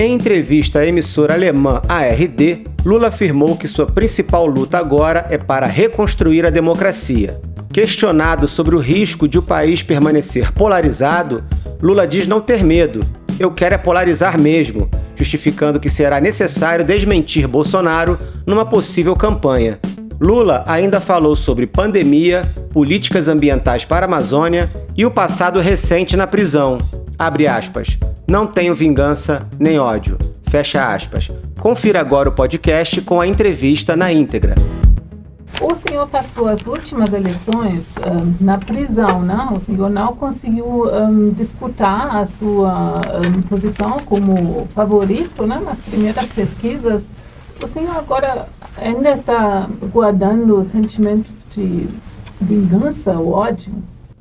[0.00, 5.66] Em entrevista à emissora alemã ARD, Lula afirmou que sua principal luta agora é para
[5.66, 7.38] reconstruir a democracia.
[7.70, 11.44] Questionado sobre o risco de o país permanecer polarizado,
[11.82, 13.00] Lula diz não ter medo.
[13.38, 19.78] Eu quero é polarizar mesmo, justificando que será necessário desmentir Bolsonaro numa possível campanha.
[20.18, 22.40] Lula ainda falou sobre pandemia,
[22.72, 26.78] políticas ambientais para a Amazônia e o passado recente na prisão.
[27.20, 27.98] Abre aspas.
[28.26, 30.16] Não tenho vingança nem ódio.
[30.44, 31.30] Fecha aspas.
[31.60, 34.54] Confira agora o podcast com a entrevista na íntegra.
[35.60, 39.50] O senhor passou as últimas eleições um, na prisão, né?
[39.54, 43.02] O senhor não conseguiu um, disputar a sua
[43.36, 45.60] um, posição como favorito, né?
[45.62, 47.10] Nas primeiras pesquisas.
[47.62, 48.48] O senhor agora
[48.78, 51.86] ainda está guardando sentimentos de
[52.40, 53.74] vingança ou ódio?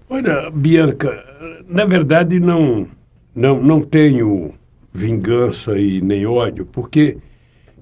[0.10, 1.29] Olha, Bianca,
[1.68, 2.88] na verdade não
[3.36, 4.54] não, não tenho
[4.94, 7.18] vingança e nem ódio, porque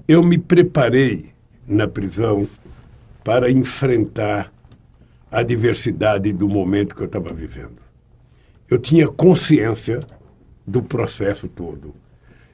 [0.06, 1.30] eu me preparei
[1.66, 2.46] na prisão
[3.24, 4.52] para enfrentar
[5.30, 7.82] a diversidade do momento que eu estava vivendo.
[8.70, 10.00] Eu tinha consciência
[10.66, 11.94] do processo todo.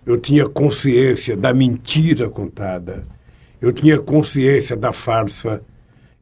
[0.07, 3.05] Eu tinha consciência da mentira contada.
[3.61, 5.63] Eu tinha consciência da farsa.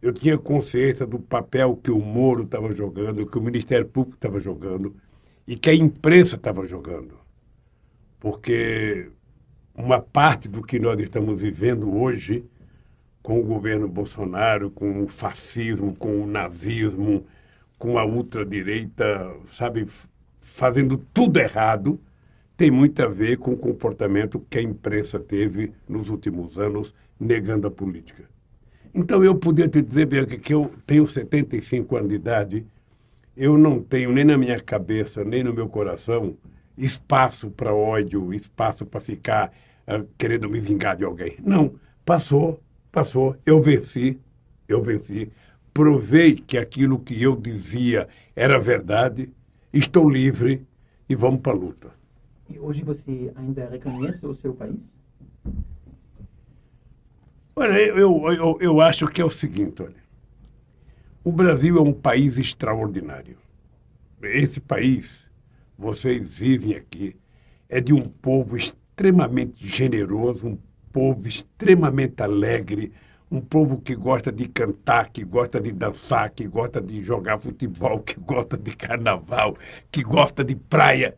[0.03, 4.41] Eu tinha consciência do papel que o Moro estava jogando, que o Ministério Público estava
[4.41, 4.97] jogando
[5.47, 7.17] e que a imprensa estava jogando.
[8.19, 9.09] Porque
[9.73, 12.45] uma parte do que nós estamos vivendo hoje,
[13.23, 17.25] com o governo Bolsonaro, com o fascismo, com o nazismo,
[17.79, 19.87] com a ultradireita, sabe,
[20.41, 22.01] fazendo tudo errado,
[22.57, 27.69] tem muito a ver com o comportamento que a imprensa teve nos últimos anos negando
[27.69, 28.32] a política.
[28.95, 32.67] Então eu podia te dizer, Bianca, que eu tenho 75 anos de idade
[33.37, 36.37] eu não tenho nem na minha cabeça, nem no meu coração
[36.77, 39.53] espaço para ódio, espaço para ficar
[39.87, 41.37] uh, querendo me vingar de alguém.
[41.43, 42.61] Não, passou,
[42.91, 44.19] passou, eu venci,
[44.69, 45.31] eu venci.
[45.73, 49.31] Provei que aquilo que eu dizia era verdade,
[49.73, 50.67] estou livre
[51.09, 51.91] e vamos para a luta.
[52.49, 54.95] E hoje você ainda reconhece o seu país?
[57.55, 60.03] Olha, eu, eu, eu acho que é o seguinte, olha.
[61.23, 63.37] O Brasil é um país extraordinário.
[64.23, 65.21] Esse país,
[65.79, 67.15] vocês vivem aqui,
[67.69, 70.59] é de um povo extremamente generoso, um
[70.93, 72.93] povo extremamente alegre,
[73.31, 78.01] um povo que gosta de cantar, que gosta de dançar, que gosta de jogar futebol,
[78.05, 79.57] que gosta de carnaval,
[79.91, 81.17] que gosta de praia.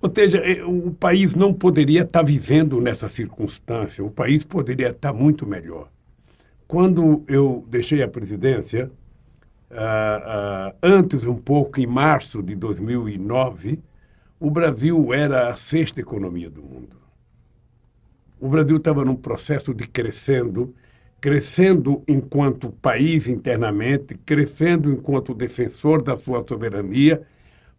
[0.00, 5.12] Ou seja, é, o país não poderia estar vivendo nessa circunstância, o país poderia estar
[5.12, 5.88] muito melhor.
[6.66, 8.90] Quando eu deixei a presidência,
[9.70, 13.78] uh, uh, antes um pouco, em março de 2009,
[14.38, 16.96] o Brasil era a sexta economia do mundo.
[18.40, 20.74] O Brasil estava num processo de crescendo,
[21.20, 27.20] crescendo enquanto país internamente, crescendo enquanto defensor da sua soberania,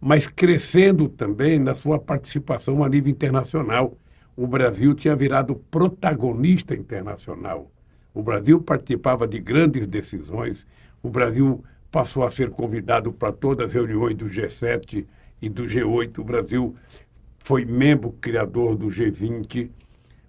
[0.01, 3.95] mas crescendo também na sua participação a nível internacional.
[4.35, 7.71] O Brasil tinha virado protagonista internacional.
[8.11, 10.65] O Brasil participava de grandes decisões.
[11.03, 15.05] O Brasil passou a ser convidado para todas as reuniões do G7
[15.39, 16.17] e do G8.
[16.17, 16.75] O Brasil
[17.43, 19.69] foi membro criador do G20.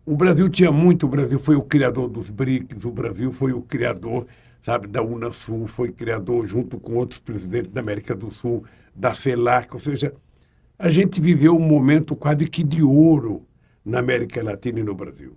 [0.05, 3.63] O Brasil tinha muito, o Brasil foi o criador dos BRICS, o Brasil foi o
[3.63, 4.27] criador,
[4.61, 9.73] sabe, da Unasul, foi criador junto com outros presidentes da América do Sul, da CELAC,
[9.73, 10.15] ou seja,
[10.79, 13.47] a gente viveu um momento quase que de ouro
[13.85, 15.37] na América Latina e no Brasil.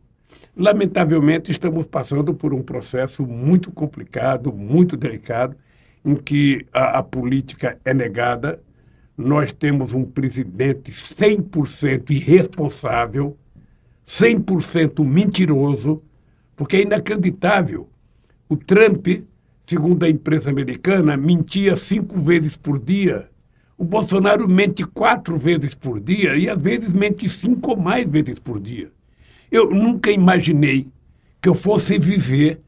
[0.55, 5.55] Lamentavelmente, estamos passando por um processo muito complicado, muito delicado,
[6.03, 8.61] em que a, a política é negada,
[9.17, 13.37] nós temos um presidente 100% irresponsável,
[14.05, 16.03] 100% mentiroso,
[16.55, 17.89] porque é inacreditável.
[18.47, 19.07] O Trump,
[19.65, 23.29] segundo a imprensa americana, mentia cinco vezes por dia.
[23.77, 28.39] O Bolsonaro mente quatro vezes por dia e às vezes mente cinco ou mais vezes
[28.39, 28.89] por dia.
[29.51, 30.87] Eu nunca imaginei
[31.41, 32.61] que eu fosse viver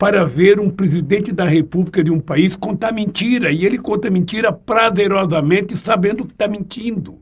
[0.00, 3.52] para ver um presidente da República de um país contar mentira.
[3.52, 7.18] E ele conta mentira prazerosamente, sabendo que está mentindo.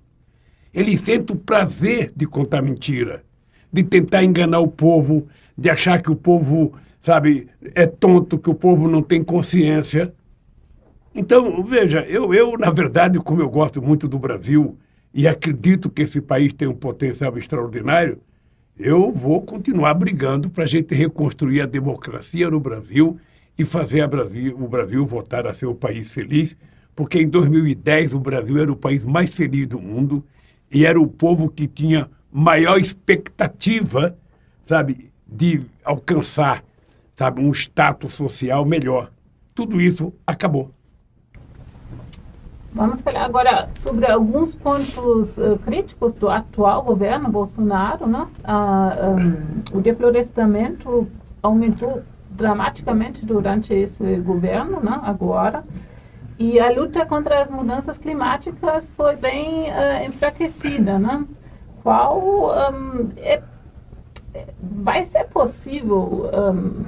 [0.72, 3.24] Ele sente o prazer de contar mentira,
[3.72, 5.26] de tentar enganar o povo,
[5.56, 10.14] de achar que o povo, sabe, é tonto, que o povo não tem consciência.
[11.18, 14.78] Então, veja, eu, eu, na verdade, como eu gosto muito do Brasil
[15.12, 18.20] e acredito que esse país tem um potencial extraordinário,
[18.78, 23.18] eu vou continuar brigando para a gente reconstruir a democracia no Brasil
[23.58, 26.56] e fazer Brasil, o Brasil voltar a ser o país feliz,
[26.94, 30.24] porque em 2010 o Brasil era o país mais feliz do mundo
[30.72, 34.16] e era o povo que tinha maior expectativa,
[34.64, 36.62] sabe, de alcançar,
[37.16, 39.10] sabe, um status social melhor.
[39.52, 40.77] Tudo isso acabou.
[42.78, 48.06] Vamos falar agora sobre alguns pontos uh, críticos do atual governo Bolsonaro.
[48.06, 48.20] Né?
[48.20, 49.16] Uh, ah,
[49.74, 51.08] um, o deflorestamento
[51.42, 54.96] aumentou dramaticamente durante esse governo, né?
[55.02, 55.64] agora.
[56.38, 61.00] E a luta contra as mudanças climáticas foi bem uh, enfraquecida.
[61.00, 61.24] Né?
[61.82, 63.42] Qual um, é,
[64.62, 66.84] vai ser possível um,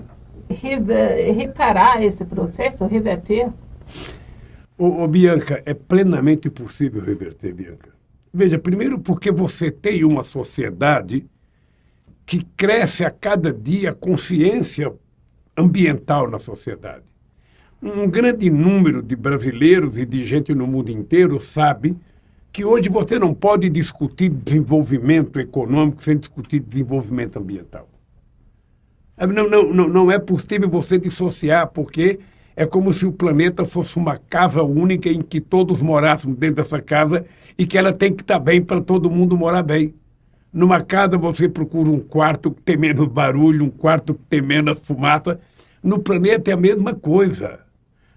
[0.49, 3.51] reparar esse processo, reverter?
[4.81, 7.91] Ô, ô, Bianca, é plenamente possível reverter, Bianca.
[8.33, 11.27] Veja, primeiro porque você tem uma sociedade
[12.25, 14.91] que cresce a cada dia a consciência
[15.55, 17.05] ambiental na sociedade.
[17.83, 21.95] Um grande número de brasileiros e de gente no mundo inteiro sabe
[22.51, 27.87] que hoje você não pode discutir desenvolvimento econômico sem discutir desenvolvimento ambiental.
[29.19, 32.19] Não, não, não, não é possível você dissociar, porque
[32.61, 36.79] é como se o planeta fosse uma casa única em que todos morássemos dentro dessa
[36.79, 37.25] casa
[37.57, 39.95] e que ela tem que estar bem para todo mundo morar bem.
[40.53, 44.79] Numa casa você procura um quarto que tem menos barulho, um quarto que tem menos
[44.81, 45.41] fumaça.
[45.83, 47.61] No planeta é a mesma coisa.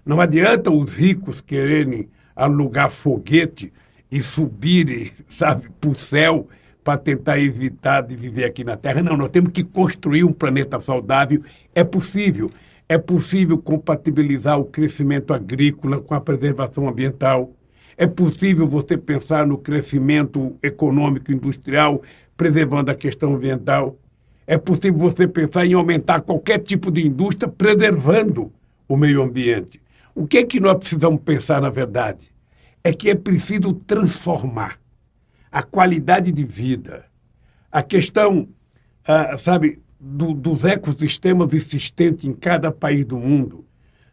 [0.04, 3.72] Não adianta os ricos quererem alugar foguete
[4.12, 6.46] e subirem, sabe, para o céu
[6.84, 9.02] para tentar evitar de viver aqui na Terra.
[9.02, 11.42] Não, nós temos que construir um planeta saudável.
[11.74, 12.50] É possível.
[12.88, 17.52] É possível compatibilizar o crescimento agrícola com a preservação ambiental.
[17.96, 22.02] É possível você pensar no crescimento econômico industrial,
[22.36, 23.96] preservando a questão ambiental.
[24.46, 28.52] É possível você pensar em aumentar qualquer tipo de indústria, preservando
[28.86, 29.80] o meio ambiente.
[30.14, 32.30] O que é que nós precisamos pensar, na verdade?
[32.82, 34.78] É que é preciso transformar
[35.50, 37.06] a qualidade de vida,
[37.70, 38.48] a questão,
[39.06, 43.64] ah, sabe, do, dos ecossistemas existentes em cada país do mundo,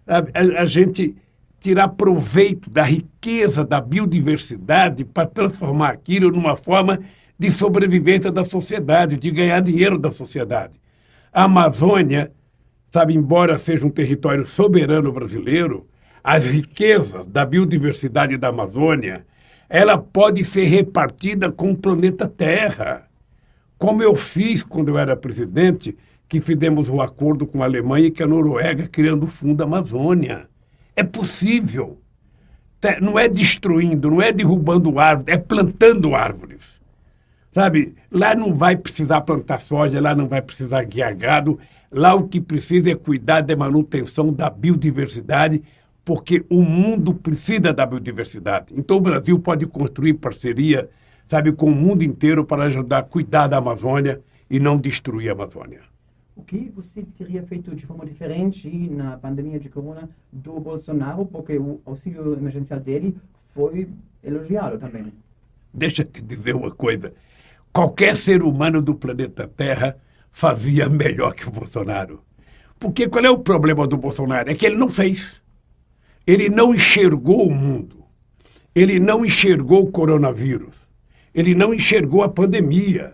[0.07, 1.15] a, a, a gente
[1.59, 6.99] tirar proveito da riqueza da biodiversidade para transformar aquilo numa forma
[7.37, 10.79] de sobrevivência da sociedade, de ganhar dinheiro da sociedade.
[11.31, 12.31] A Amazônia,
[12.89, 15.87] sabe, embora seja um território soberano brasileiro,
[16.23, 19.25] as riquezas da biodiversidade da Amazônia,
[19.69, 23.10] ela pode ser repartida com o planeta Terra
[23.81, 25.97] como eu fiz quando eu era presidente,
[26.29, 30.47] que fizemos um acordo com a Alemanha e com a Noruega, criando o Fundo Amazônia.
[30.95, 31.99] É possível.
[33.01, 36.79] Não é destruindo, não é derrubando árvores, é plantando árvores.
[37.51, 41.57] Sabe, lá não vai precisar plantar soja, lá não vai precisar guiar gado,
[41.91, 45.63] lá o que precisa é cuidar da manutenção da biodiversidade,
[46.05, 48.67] porque o mundo precisa da biodiversidade.
[48.77, 50.87] Então o Brasil pode construir parceria
[51.31, 55.31] sabe, com o mundo inteiro para ajudar a cuidar da Amazônia e não destruir a
[55.31, 55.79] Amazônia.
[56.35, 61.57] O que você teria feito de forma diferente na pandemia de corona do Bolsonaro, porque
[61.57, 63.15] o auxílio emergencial dele
[63.53, 63.87] foi
[64.21, 65.13] elogiado também?
[65.73, 67.13] Deixa eu te dizer uma coisa.
[67.71, 69.95] Qualquer ser humano do planeta Terra
[70.33, 72.19] fazia melhor que o Bolsonaro.
[72.77, 74.51] Porque qual é o problema do Bolsonaro?
[74.51, 75.41] É que ele não fez.
[76.27, 78.03] Ele não enxergou o mundo.
[78.75, 80.90] Ele não enxergou o coronavírus
[81.33, 83.13] ele não enxergou a pandemia.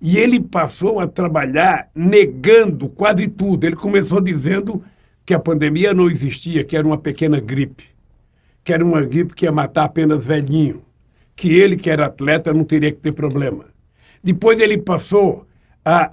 [0.00, 3.64] E ele passou a trabalhar negando quase tudo.
[3.64, 4.82] Ele começou dizendo
[5.24, 7.84] que a pandemia não existia, que era uma pequena gripe,
[8.62, 10.82] que era uma gripe que ia matar apenas velhinho,
[11.34, 13.64] que ele, que era atleta, não teria que ter problema.
[14.22, 15.46] Depois ele passou
[15.84, 16.12] a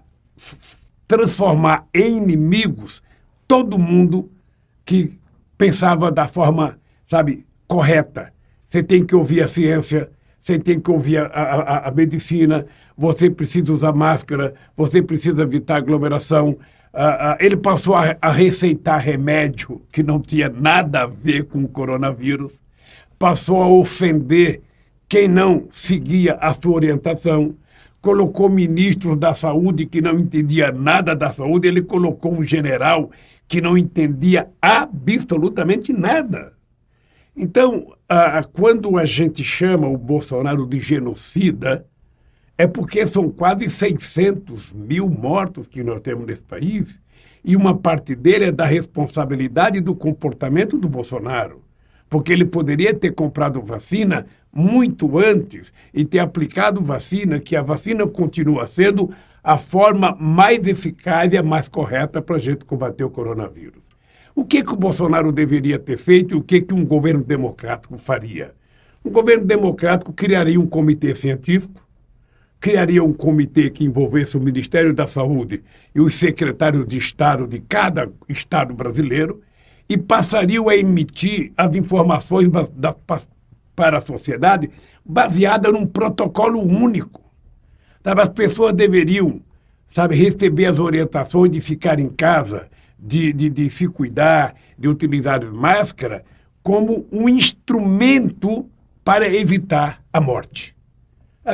[1.07, 3.03] transformar em inimigos
[3.47, 4.31] todo mundo
[4.85, 5.13] que
[5.57, 8.33] pensava da forma, sabe, correta.
[8.67, 10.09] Você tem que ouvir a ciência,
[10.43, 12.65] você tem que ouvir a, a, a, medicina,
[12.97, 16.49] você precisa usar máscara, você precisa evitar aglomeração.
[16.49, 21.63] Uh, uh, ele passou a, a, receitar remédio que não tinha nada a ver com
[21.63, 22.59] o coronavírus,
[23.17, 24.61] passou a ofender
[25.07, 27.55] quem não seguia a sua orientação,
[28.01, 33.09] colocou ministros da saúde que não entendia nada da saúde, ele colocou um general
[33.47, 36.51] que não entendia absolutamente nada.
[37.35, 41.85] Então, a, quando a gente chama o Bolsonaro de genocida,
[42.57, 46.99] é porque são quase 600 mil mortos que nós temos nesse país,
[47.43, 51.61] e uma parte dele é da responsabilidade do comportamento do Bolsonaro.
[52.09, 58.07] Porque ele poderia ter comprado vacina muito antes e ter aplicado vacina, que a vacina
[58.07, 59.09] continua sendo
[59.43, 63.82] a forma mais eficaz e a mais correta para a gente combater o coronavírus.
[64.35, 67.97] O que, que o Bolsonaro deveria ter feito e o que, que um governo democrático
[67.97, 68.53] faria?
[69.05, 71.85] Um governo democrático criaria um comitê científico,
[72.59, 75.61] criaria um comitê que envolvesse o Ministério da Saúde
[75.93, 79.41] e os secretários de Estado de cada Estado brasileiro
[79.87, 82.95] e passariam a emitir as informações da,
[83.75, 84.69] para a sociedade
[85.05, 87.21] baseada num protocolo único.
[88.01, 89.41] Sabe, as pessoas deveriam
[89.93, 92.67] sabe, receber as orientações de ficar em casa,
[93.03, 96.23] de, de, de se cuidar, de utilizar máscara,
[96.63, 98.65] como um instrumento
[99.03, 100.73] para evitar a morte.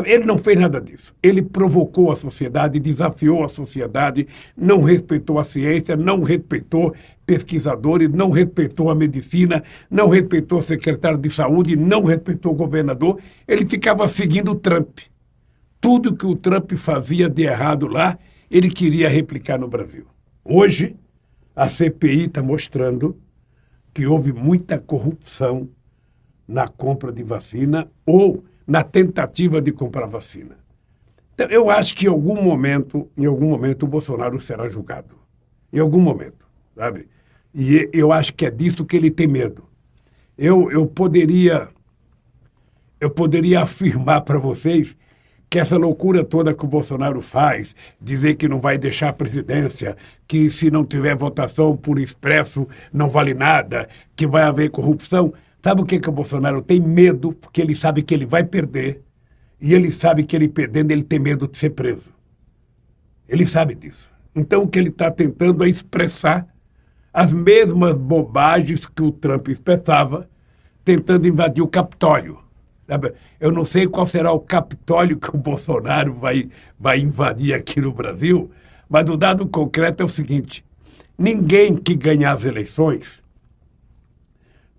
[0.06, 1.16] Ele não fez nada disso.
[1.22, 6.94] Ele provocou a sociedade, desafiou a sociedade, não respeitou a ciência, não respeitou
[7.26, 13.20] pesquisadores, não respeitou a medicina, não respeitou o secretário de saúde, não respeitou o governador.
[13.48, 15.00] Ele ficava seguindo o Trump.
[15.82, 18.20] Tudo que o Trump fazia de errado lá,
[18.52, 20.06] ele queria replicar no Brasil.
[20.46, 20.96] Hoje,
[21.56, 23.18] a CPI está mostrando
[23.94, 25.70] que houve muita corrupção
[26.48, 30.58] na compra de vacina ou na tentativa de comprar vacina.
[31.34, 35.16] Então, eu acho que em algum momento, em algum momento, o Bolsonaro será julgado.
[35.72, 37.08] Em algum momento, sabe?
[37.54, 39.64] E eu acho que é disso que ele tem medo.
[40.38, 41.70] Eu, eu poderia
[43.00, 44.96] eu poderia afirmar para vocês
[45.50, 49.98] que essa loucura toda que o Bolsonaro faz, dizer que não vai deixar a presidência,
[50.28, 55.82] que se não tiver votação por expresso não vale nada, que vai haver corrupção, Sabe
[55.82, 57.34] o que, que o Bolsonaro tem medo?
[57.34, 59.04] Porque ele sabe que ele vai perder.
[59.60, 62.10] E ele sabe que ele perdendo, ele tem medo de ser preso.
[63.28, 64.10] Ele sabe disso.
[64.34, 66.48] Então, o que ele está tentando é expressar
[67.14, 70.30] as mesmas bobagens que o Trump expressava,
[70.86, 72.40] tentando invadir o Capitólio.
[73.40, 77.92] Eu não sei qual será o Capitólio que o Bolsonaro vai, vai invadir aqui no
[77.92, 78.50] Brasil,
[78.90, 80.66] mas o dado concreto é o seguinte:
[81.18, 83.22] ninguém que ganhar as eleições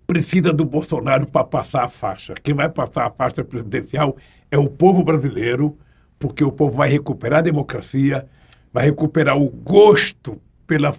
[0.05, 2.33] precisa do Bolsonaro para passar a faixa.
[2.33, 4.17] Quem vai passar a faixa presidencial
[4.51, 5.77] é o povo brasileiro,
[6.19, 8.27] porque o povo vai recuperar a democracia,
[8.73, 10.93] vai recuperar o gosto pela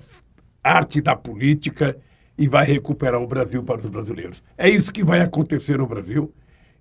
[0.64, 1.96] arte da política
[2.38, 4.42] e vai recuperar o Brasil para os brasileiros.
[4.56, 6.32] É isso que vai acontecer no Brasil.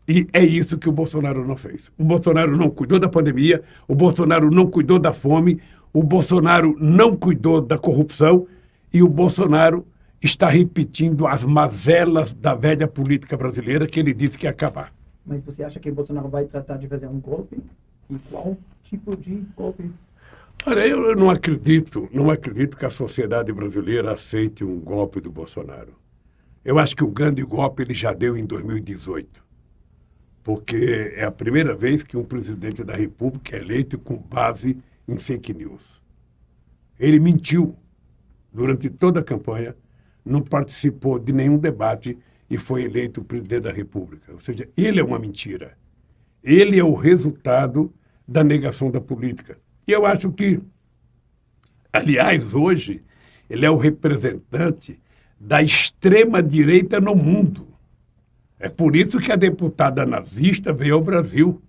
[0.08, 1.92] E é isso que o Bolsonaro não fez.
[1.98, 5.62] O Bolsonaro não cuidou da pandemia, o Bolsonaro não cuidou da fome,
[5.94, 8.48] o Bolsonaro não cuidou da corrupção
[8.94, 9.86] e o Bolsonaro
[10.22, 14.94] está repetindo as mazelas da velha política brasileira que ele disse que ia acabar.
[15.26, 17.58] Mas você acha que Bolsonaro vai tratar de fazer um golpe?
[18.10, 19.90] E qual tipo de golpe?
[20.66, 25.94] Olha, eu não acredito, não acredito que a sociedade brasileira aceite um golpe do Bolsonaro.
[26.64, 29.44] Eu acho que o grande golpe ele já deu em 2018,
[30.44, 35.18] porque é a primeira vez que um presidente da República é eleito com base em
[35.18, 36.02] fake news.
[37.00, 37.76] Ele mentiu
[38.52, 39.76] durante toda a campanha,
[40.26, 42.18] não participou de nenhum debate
[42.50, 44.34] e foi eleito presidente da República.
[44.34, 45.78] Ou seja, ele é uma mentira.
[46.44, 47.94] Ele é o resultado
[48.28, 49.58] da negação da política.
[49.88, 50.60] E eu acho que,
[51.94, 53.04] aliás, hoje,
[53.50, 55.00] ele é o representante
[55.40, 57.68] da extrema-direita no mundo.
[58.62, 61.60] É por isso que a deputada nazista veio ao Brasil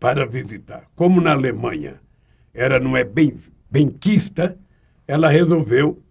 [0.00, 0.90] para visitar.
[0.96, 2.00] Como na Alemanha
[2.52, 3.36] ela não é bem
[3.70, 4.58] benquista,
[5.06, 6.02] ela resolveu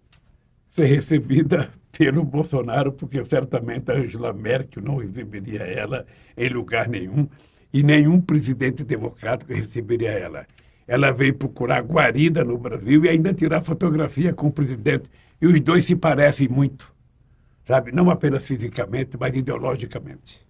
[0.70, 7.28] ser recebida pelo Bolsonaro, porque certamente a Angela Merkel não receberia ela em lugar nenhum
[7.70, 10.46] e nenhum presidente democrático receberia ela.
[10.88, 15.10] Ela veio procurar guarida no Brasil e ainda tirar fotografia com o presidente.
[15.42, 16.93] E os dois se parecem muito,
[17.64, 17.92] sabe?
[17.92, 20.46] Não apenas fisicamente, mas ideologicamente.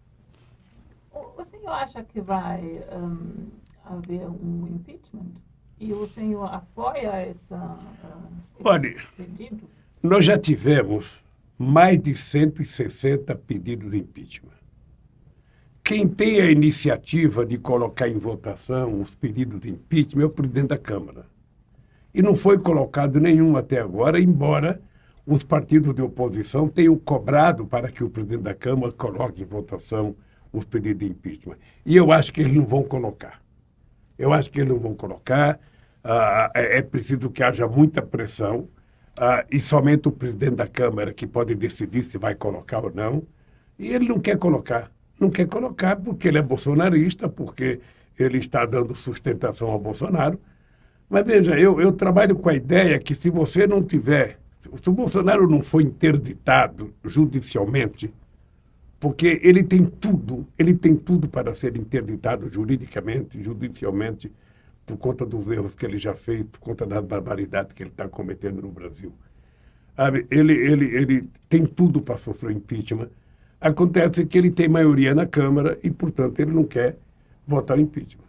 [1.12, 3.48] O, o senhor acha que vai um,
[3.84, 5.32] haver um impeachment?
[5.78, 9.68] E o senhor apoia essa, uh, esses pedidos?
[10.02, 11.22] Nós já tivemos
[11.58, 14.52] mais de 160 pedidos de impeachment.
[15.82, 20.68] Quem tem a iniciativa de colocar em votação os pedidos de impeachment é o presidente
[20.68, 21.26] da Câmara.
[22.14, 24.80] E não foi colocado nenhum até agora, embora
[25.26, 30.14] os partidos de oposição tenham cobrado para que o presidente da Câmara coloque em votação
[30.52, 31.56] os pedidos de impeachment.
[31.84, 33.40] E eu acho que eles não vão colocar.
[34.18, 35.58] Eu acho que eles não vão colocar.
[36.02, 38.68] Ah, é, é preciso que haja muita pressão
[39.18, 43.22] ah, e somente o presidente da Câmara que pode decidir se vai colocar ou não.
[43.78, 44.90] E ele não quer colocar.
[45.18, 47.80] Não quer colocar porque ele é bolsonarista, porque
[48.18, 50.38] ele está dando sustentação ao Bolsonaro.
[51.08, 54.38] Mas veja, eu, eu trabalho com a ideia que se você não tiver,
[54.82, 58.12] se o Bolsonaro não for interditado judicialmente,
[58.98, 64.32] porque ele tem tudo, ele tem tudo para ser interditado juridicamente, judicialmente,
[64.86, 68.08] por conta dos erros que ele já fez, por conta das barbaridades que ele está
[68.08, 69.12] cometendo no Brasil.
[70.30, 73.08] Ele, ele, ele tem tudo para sofrer impeachment.
[73.60, 76.98] Acontece que ele tem maioria na Câmara e, portanto, ele não quer
[77.46, 78.24] votar impeachment.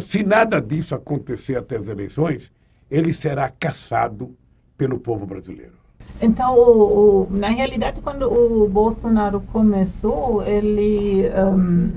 [0.00, 2.52] Se nada disso acontecer até as eleições,
[2.90, 4.34] ele será caçado
[4.78, 5.72] pelo povo brasileiro.
[6.22, 11.90] Então, o, o, na realidade, quando o Bolsonaro começou, ele um,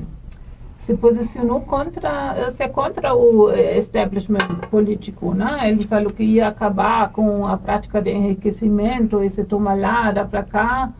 [0.78, 5.70] se posicionou contra, se contra o establishment político, né?
[5.70, 10.44] Ele falou que ia acabar com a prática de enriquecimento, esse toma lá, dá para
[10.44, 10.92] cá.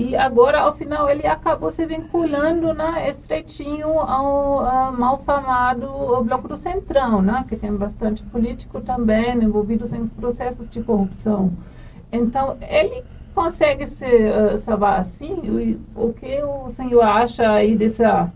[0.00, 6.56] E agora, ao final, ele acabou se vinculando né, estreitinho ao, ao malfamado Bloco do
[6.56, 11.52] Centrão, né, que tem bastante político também envolvidos em processos de corrupção.
[12.10, 13.04] Então, ele
[13.34, 15.78] consegue se uh, salvar assim?
[15.94, 18.32] O, o que o senhor acha aí dessa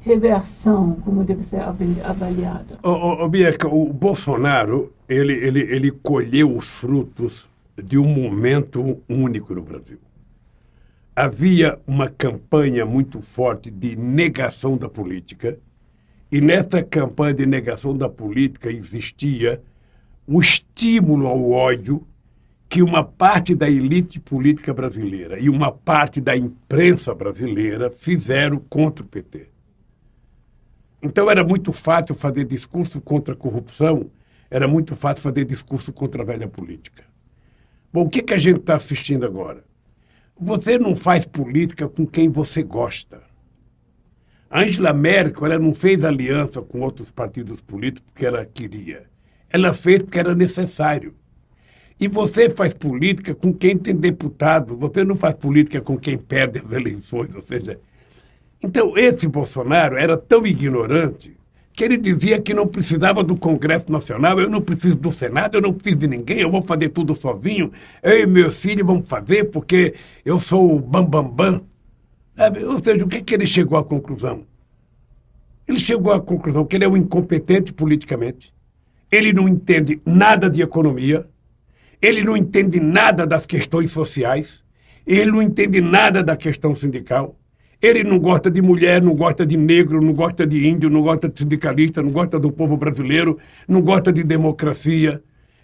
[0.00, 2.76] reversão, como deve ser avaliada?
[2.82, 7.48] Ô, Bianca, o Bolsonaro, ele, ele, ele colheu os frutos
[7.80, 9.98] de um momento único no Brasil.
[11.14, 15.58] Havia uma campanha muito forte de negação da política,
[16.30, 19.62] e nessa campanha de negação da política existia
[20.26, 22.06] o estímulo ao ódio
[22.66, 29.04] que uma parte da elite política brasileira e uma parte da imprensa brasileira fizeram contra
[29.04, 29.50] o PT.
[31.02, 34.10] Então era muito fácil fazer discurso contra a corrupção,
[34.50, 37.04] era muito fácil fazer discurso contra a velha política.
[37.92, 39.62] Bom, o que, que a gente está assistindo agora?
[40.40, 43.22] Você não faz política com quem você gosta.
[44.50, 49.04] Angela Merkel ela não fez aliança com outros partidos políticos porque ela queria.
[49.48, 51.14] Ela fez porque era necessário.
[51.98, 56.58] E você faz política com quem tem deputado, você não faz política com quem perde
[56.58, 57.34] as eleições.
[57.34, 57.78] Ou seja,
[58.62, 61.36] então esse Bolsonaro era tão ignorante
[61.74, 65.62] que ele dizia que não precisava do Congresso Nacional, eu não preciso do Senado, eu
[65.62, 69.44] não preciso de ninguém, eu vou fazer tudo sozinho, eu e meus filhos vamos fazer
[69.44, 71.64] porque eu sou o bambambam.
[72.36, 72.68] Bam, bam.
[72.68, 74.44] Ou seja, o que, que ele chegou à conclusão?
[75.66, 78.52] Ele chegou à conclusão que ele é um incompetente politicamente,
[79.10, 81.26] ele não entende nada de economia,
[82.00, 84.62] ele não entende nada das questões sociais,
[85.06, 87.38] ele não entende nada da questão sindical,
[87.82, 91.28] ele não gosta de mulher, não gosta de negro, não gosta de índio, não gosta
[91.28, 95.20] de sindicalista, não gosta do povo brasileiro, não gosta de democracia,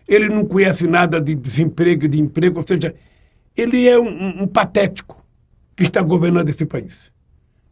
[0.08, 2.92] ele não conhece nada de desemprego e de emprego, ou seja,
[3.56, 5.24] ele é um, um patético
[5.76, 7.12] que está governando esse país.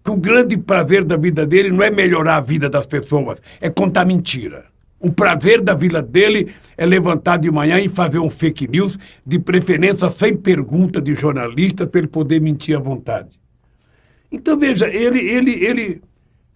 [0.04, 3.68] Que o grande prazer da vida dele não é melhorar a vida das pessoas, é
[3.68, 4.66] contar mentira.
[5.00, 9.40] O prazer da vida dele é levantar de manhã e fazer um fake news, de
[9.40, 13.30] preferência sem pergunta de jornalista, para ele poder mentir à vontade.
[14.36, 16.02] Então, veja, ele, ele, ele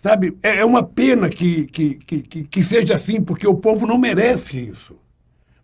[0.02, 3.96] sabe, é, é uma pena que, que, que, que seja assim, porque o povo não
[3.96, 4.96] merece isso.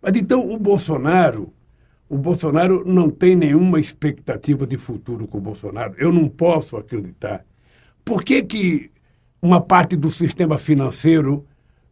[0.01, 1.53] Mas então o Bolsonaro,
[2.09, 5.93] o Bolsonaro não tem nenhuma expectativa de futuro com o Bolsonaro.
[5.97, 7.45] Eu não posso acreditar.
[8.03, 8.89] Por que, que
[9.39, 11.45] uma parte do sistema financeiro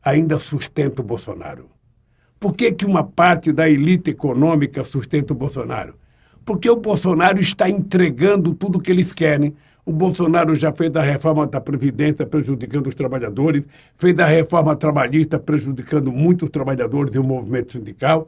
[0.04, 1.70] ainda sustenta o Bolsonaro?
[2.40, 5.94] Por que, que uma parte da elite econômica sustenta o Bolsonaro?
[6.44, 9.54] Porque o Bolsonaro está entregando tudo o que eles querem.
[9.86, 13.64] O Bolsonaro já fez a reforma da Previdência prejudicando os trabalhadores,
[14.00, 18.28] fez a reforma trabalhista prejudicando muitos trabalhadores e o movimento sindical.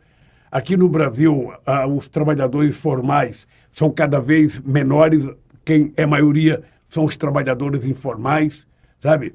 [0.51, 1.51] Aqui no Brasil,
[1.95, 5.27] os trabalhadores formais são cada vez menores,
[5.65, 8.67] quem é maioria são os trabalhadores informais,
[8.99, 9.33] sabe?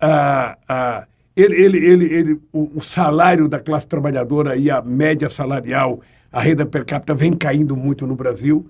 [0.00, 1.06] Ah, ah,
[1.36, 6.00] ele, ele, ele, ele, o, o salário da classe trabalhadora e a média salarial,
[6.32, 8.68] a renda per capita vem caindo muito no Brasil.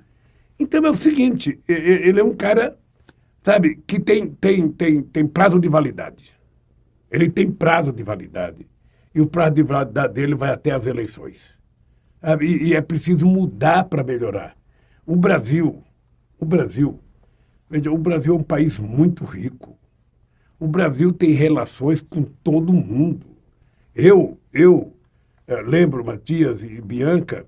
[0.59, 2.77] Então é o seguinte, ele é um cara,
[3.43, 6.35] sabe, que tem, tem, tem, tem prazo de validade.
[7.11, 8.67] Ele tem prazo de validade.
[9.15, 11.55] E o prazo de validade dele vai até as eleições.
[12.41, 14.57] E, e é preciso mudar para melhorar.
[15.07, 15.83] O Brasil,
[16.39, 17.01] o Brasil,
[17.69, 19.77] veja, o Brasil é um país muito rico.
[20.59, 23.27] O Brasil tem relações com todo mundo.
[23.95, 24.95] Eu, eu
[25.47, 27.47] é, lembro, Matias e Bianca,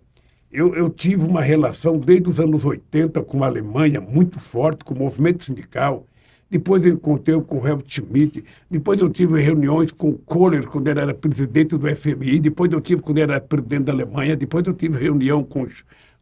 [0.52, 4.92] eu, eu, tive uma relação desde os anos 80 com a Alemanha muito forte, com
[4.92, 6.06] o movimento sindical.
[6.50, 8.44] Depois eu encontrei com o Helmut Schmidt.
[8.70, 12.38] Depois eu tive reuniões com o Kohler, quando ele era presidente do FMI.
[12.40, 14.36] Depois eu tive quando ele era presidente da Alemanha.
[14.36, 15.66] Depois eu tive reunião com,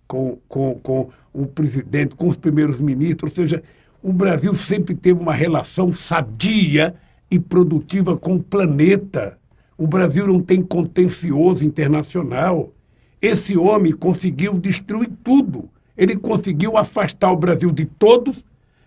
[0.07, 3.33] com, com, com o presidente, com os primeiros ministros.
[3.33, 3.61] Ou seja,
[4.01, 6.95] o Brasil sempre teve uma relação sadia
[7.29, 9.37] e produtiva com o planeta.
[9.77, 12.73] O Brasil não tem contencioso internacional.
[13.21, 15.69] Esse homem conseguiu destruir tudo.
[15.97, 18.45] Ele conseguiu afastar o Brasil de todos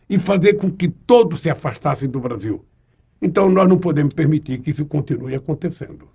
[0.10, 2.64] e fazer com que todos se afastassem do Brasil.
[3.22, 6.08] Então, nós não podemos permitir que isso continue acontecendo.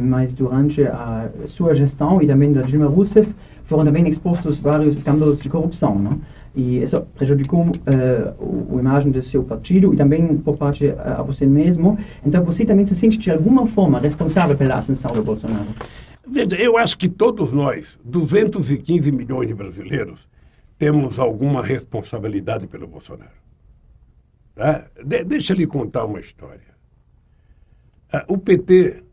[0.00, 5.40] mas durante a sua gestão e também da Dilma Rousseff foram também expostos vários escândalos
[5.40, 5.98] de corrupção.
[5.98, 6.20] Não?
[6.54, 11.22] E isso prejudicou uh, a imagem do seu partido e também por parte uh, a
[11.22, 11.98] você mesmo.
[12.24, 15.66] Então você também se sente de alguma forma responsável pela ascensão do Bolsonaro?
[16.26, 20.28] Veja, eu acho que todos nós, 215 milhões de brasileiros,
[20.78, 23.30] temos alguma responsabilidade pelo Bolsonaro.
[24.54, 24.86] Tá?
[25.04, 26.76] De deixa eu lhe contar uma história.
[28.12, 29.04] Uh, o PT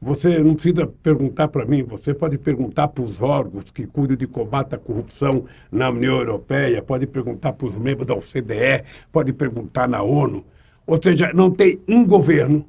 [0.00, 4.26] você não precisa perguntar para mim, você pode perguntar para os órgãos que cuidam de
[4.26, 9.88] combate à corrupção na União Europeia, pode perguntar para os membros da OCDE, pode perguntar
[9.88, 10.44] na ONU.
[10.86, 12.64] Ou seja, não tem um governo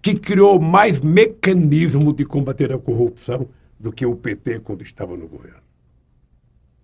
[0.00, 5.28] que criou mais mecanismo de combater a corrupção do que o PT quando estava no
[5.28, 5.62] governo.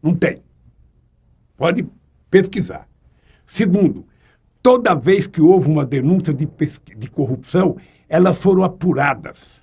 [0.03, 0.42] Não tem.
[1.57, 1.87] Pode
[2.31, 2.88] pesquisar.
[3.46, 4.07] Segundo,
[4.62, 6.48] toda vez que houve uma denúncia de,
[6.96, 7.77] de corrupção,
[8.09, 9.62] elas foram apuradas.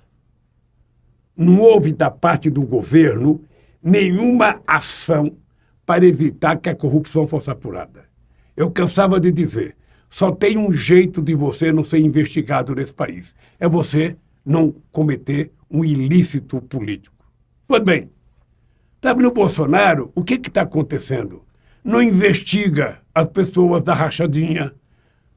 [1.36, 3.40] Não houve da parte do governo
[3.82, 5.36] nenhuma ação
[5.84, 8.04] para evitar que a corrupção fosse apurada.
[8.56, 9.76] Eu cansava de dizer,
[10.12, 13.34] só tem um jeito de você não ser investigado nesse país.
[13.58, 17.16] É você não cometer um ilícito político.
[17.66, 18.10] Pois bem,
[19.16, 21.42] no Bolsonaro, o que está acontecendo?
[21.82, 24.74] Não investiga as pessoas da rachadinha,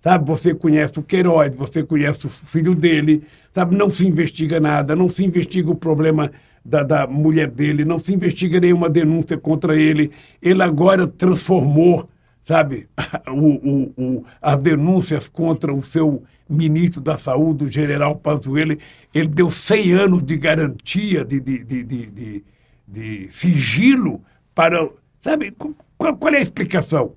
[0.01, 4.95] Sabe, você conhece o Queiroz, você conhece o filho dele, sabe, não se investiga nada,
[4.95, 6.31] não se investiga o problema
[6.63, 10.11] da, da mulher dele, não se investiga nenhuma denúncia contra ele.
[10.39, 12.07] Ele agora transformou,
[12.45, 12.87] sabe,
[13.27, 18.77] o, o, o, as denúncias contra o seu ministro da Saúde, o general Pazuello,
[19.13, 22.43] ele deu 100 anos de garantia de, de, de, de,
[22.87, 24.21] de sigilo
[24.53, 24.87] para...
[25.21, 25.51] Sabe,
[25.97, 27.15] qual, qual é a explicação?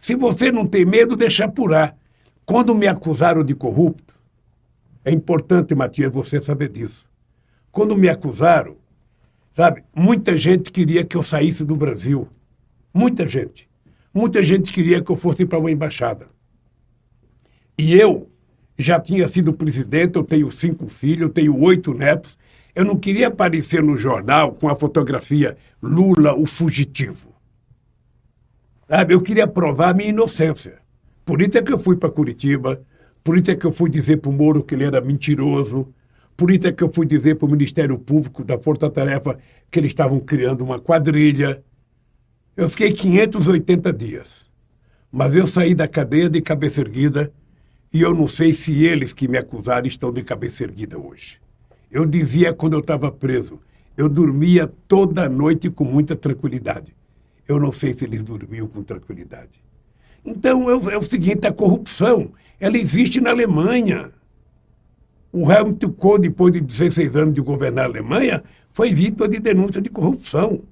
[0.00, 1.94] Se você não tem medo, deixa apurar.
[2.46, 4.18] Quando me acusaram de corrupto,
[5.04, 7.06] é importante, Matias, você saber disso.
[7.70, 8.76] Quando me acusaram,
[9.52, 12.26] sabe, muita gente queria que eu saísse do Brasil.
[12.92, 13.68] Muita gente.
[14.14, 16.28] Muita gente queria que eu fosse para uma embaixada.
[17.78, 18.30] E eu
[18.78, 22.38] já tinha sido presidente, eu tenho cinco filhos, eu tenho oito netos.
[22.74, 27.32] Eu não queria aparecer no jornal com a fotografia Lula, o fugitivo.
[28.88, 30.78] Sabe, eu queria provar a minha inocência.
[31.24, 32.82] Por isso é que eu fui para Curitiba,
[33.22, 35.92] por isso é que eu fui dizer para o Moro que ele era mentiroso,
[36.36, 39.38] por isso é que eu fui dizer para o Ministério Público da Força Tarefa
[39.70, 41.62] que eles estavam criando uma quadrilha.
[42.54, 44.44] Eu fiquei 580 dias,
[45.10, 47.32] mas eu saí da cadeia de cabeça erguida
[47.90, 51.38] e eu não sei se eles que me acusaram estão de cabeça erguida hoje.
[51.90, 53.58] Eu dizia quando eu estava preso,
[53.96, 56.94] eu dormia toda noite com muita tranquilidade.
[57.48, 59.62] Eu não sei se eles dormiam com tranquilidade.
[60.22, 64.10] Então é o, é seguinte, a corrupção, ela existe na Alemanha.
[65.32, 69.80] O Helmut Kohl, depois de 16 anos de governar a Alemanha, foi vítima de denúncia
[69.80, 70.62] de corrupção.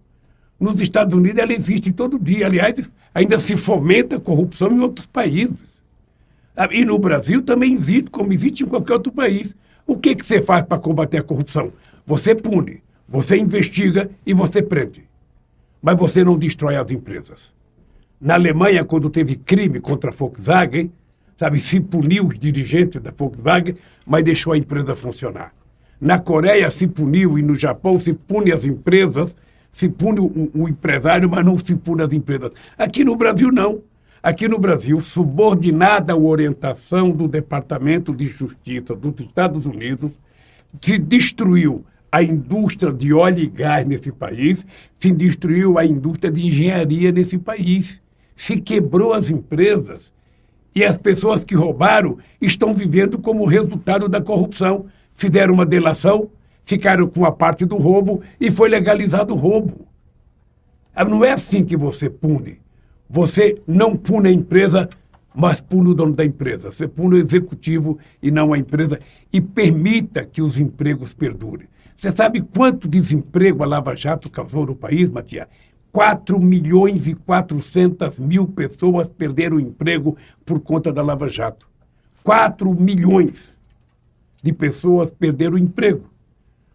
[0.60, 2.44] Nos Estados Unidos ela existe todo dia.
[2.44, 2.74] Aliás,
[3.14, 5.56] ainda se fomenta a corrupção em outros países.
[6.54, 9.56] Ah, e no Brasil também existe, como existe em qualquer outro país.
[9.86, 11.72] O que, que você faz para combater a corrupção?
[12.04, 15.04] Você pune, você investiga e você prende.
[15.80, 17.50] Mas você não destrói as empresas.
[18.20, 20.92] Na Alemanha, quando teve crime contra a Volkswagen,
[21.38, 25.54] sabe, se puniu os dirigentes da Volkswagen, mas deixou a empresa funcionar.
[25.98, 29.34] Na Coreia se puniu e no Japão se pune as empresas,
[29.72, 32.52] se pune o, o empresário, mas não se pune as empresas.
[32.76, 33.80] Aqui no Brasil, não.
[34.22, 40.10] Aqui no Brasil, subordinada à orientação do Departamento de Justiça dos Estados Unidos,
[40.80, 44.66] se destruiu a indústria de óleo e gás nesse país,
[44.98, 48.02] se destruiu a indústria de engenharia nesse país
[48.40, 50.10] se quebrou as empresas
[50.74, 54.86] e as pessoas que roubaram estão vivendo como resultado da corrupção.
[55.12, 56.30] Fizeram uma delação,
[56.70, 59.88] ficaram com a parte do roubo e foi legalizado o roubo.
[60.94, 62.60] Ah, não é assim que você pune.
[63.08, 64.88] Você não pune a empresa,
[65.34, 66.70] mas pune o dono da empresa.
[66.70, 69.00] Você pune o executivo e não a empresa
[69.32, 71.66] e permita que os empregos perdurem.
[71.96, 75.48] Você sabe quanto desemprego a Lava Jato causou no país, Matias?
[75.90, 81.68] 4 milhões e 400 mil pessoas perderam o emprego por conta da Lava Jato.
[82.22, 83.52] 4 milhões
[84.40, 86.09] de pessoas perderam o emprego.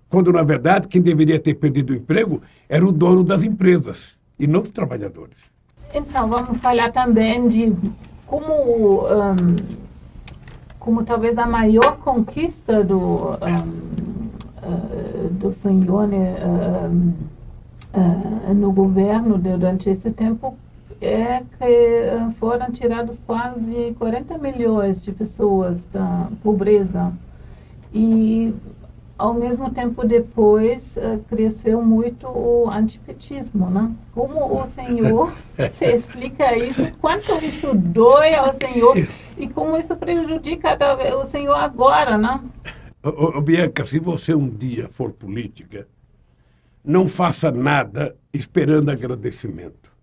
[0.09, 4.47] Quando, na verdade, quem deveria ter perdido o emprego era o dono das empresas e
[4.47, 5.37] não os trabalhadores.
[5.93, 7.73] Então, vamos falar também de
[8.25, 9.55] como, um,
[10.79, 14.29] como talvez a maior conquista do, um,
[14.63, 16.09] uh, do senhor.
[16.09, 17.13] Um,
[17.95, 20.57] uh, no governo durante esse tempo
[21.01, 27.13] é que foram tirados quase 40 milhões de pessoas da pobreza.
[27.93, 28.53] E
[29.17, 33.91] ao mesmo tempo depois uh, cresceu muito o antipetismo, né?
[34.13, 35.33] Como o senhor
[35.73, 36.91] se explica isso?
[36.99, 38.95] Quanto isso dói ao senhor
[39.37, 40.77] e como isso prejudica
[41.17, 42.41] o senhor agora, né?
[43.01, 45.87] Ô, Bianca, se você um dia for política,
[46.83, 49.93] não faça nada esperando agradecimento.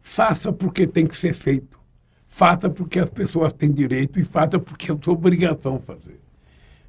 [0.00, 1.80] Faça porque tem que ser feito.
[2.26, 6.21] Faça porque as pessoas têm direito e faça porque é sua obrigação fazer.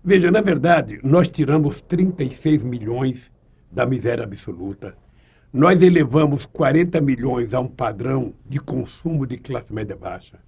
[0.05, 3.31] Veja, na verdade, nós tiramos 36 milhões
[3.71, 4.97] da miséria absoluta.
[5.51, 10.39] Nós elevamos 40 milhões a um padrão de consumo de classe média baixa.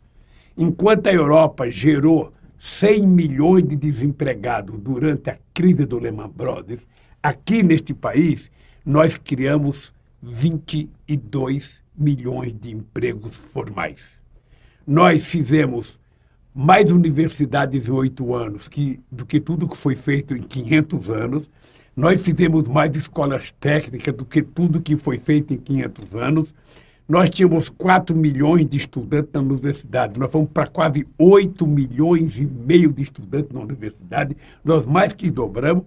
[0.57, 6.81] Enquanto a Europa gerou 100 milhões de desempregados durante a crise do Lehman Brothers,
[7.23, 8.51] aqui neste país
[8.85, 14.19] nós criamos 22 milhões de empregos formais.
[14.85, 15.97] Nós fizemos
[16.55, 21.49] mais universidades em oito anos que, do que tudo que foi feito em 500 anos.
[21.93, 26.55] Nós fizemos mais escolas técnicas do que tudo que foi feito em 500 anos.
[27.09, 32.45] Nós tínhamos 4 milhões de estudantes na universidade, nós fomos para quase 8 milhões e
[32.45, 35.83] meio de estudantes na universidade, nós mais que dobramos.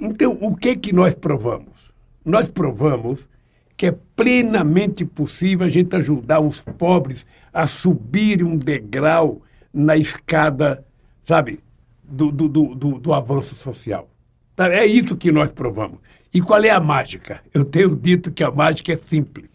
[0.00, 1.92] Então, o que, que nós provamos?
[2.24, 3.28] Nós provamos
[3.76, 9.42] que é plenamente possível a gente ajudar os pobres a subir um degrau
[9.74, 10.86] na escada,
[11.24, 11.58] sabe,
[12.02, 14.08] do, do, do, do avanço social.
[14.54, 15.98] Tá, é isso que nós provamos.
[16.32, 17.42] E qual é a mágica?
[17.52, 19.50] Eu tenho dito que a mágica é simples.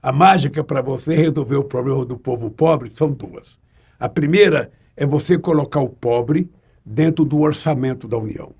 [0.00, 3.58] A mágica para você resolver o problema do povo pobre são duas.
[3.98, 6.50] A primeira é você colocar o pobre
[6.84, 8.52] dentro do orçamento da União.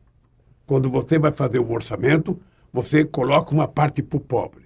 [0.67, 2.41] Quando você vai fazer o orçamento,
[2.73, 4.63] você coloca uma parte para o pobre.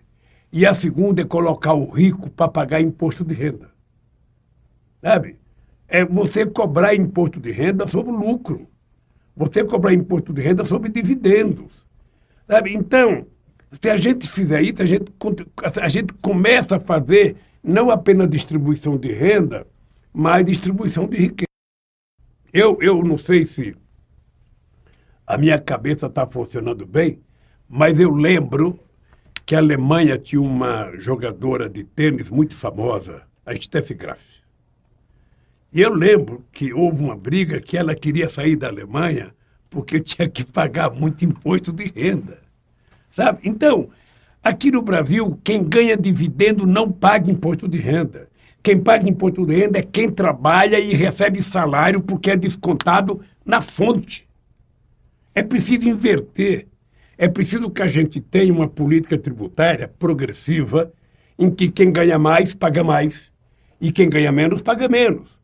[0.53, 3.71] E a segunda é colocar o rico para pagar imposto de renda.
[5.03, 5.39] Sabe?
[5.89, 8.67] É você cobrar imposto de renda sobre lucro.
[9.37, 11.87] Você cobrar imposto de renda sobre dividendos.
[12.49, 12.75] Sabe?
[12.75, 13.27] Então,
[13.81, 15.13] se a gente fizer isso, a gente,
[15.81, 19.67] a gente começa a fazer não apenas distribuição de renda,
[20.13, 21.47] mas distribuição de riqueza.
[22.53, 23.75] Eu, eu não sei se
[25.27, 27.21] a minha cabeça está funcionando bem,
[27.69, 28.79] mas eu lembro
[29.45, 34.23] que a Alemanha tinha uma jogadora de tênis muito famosa, a Steffi Graf.
[35.77, 39.35] E eu lembro que houve uma briga que ela queria sair da Alemanha
[39.69, 42.39] porque tinha que pagar muito imposto de renda.
[43.11, 43.41] Sabe?
[43.45, 43.91] Então,
[44.43, 48.27] aqui no Brasil, quem ganha dividendo não paga imposto de renda.
[48.63, 53.61] Quem paga imposto de renda é quem trabalha e recebe salário porque é descontado na
[53.61, 54.27] fonte.
[55.35, 56.69] É preciso inverter.
[57.19, 60.91] É preciso que a gente tenha uma política tributária progressiva
[61.39, 63.31] em que quem ganha mais paga mais
[63.79, 65.36] e quem ganha menos paga menos.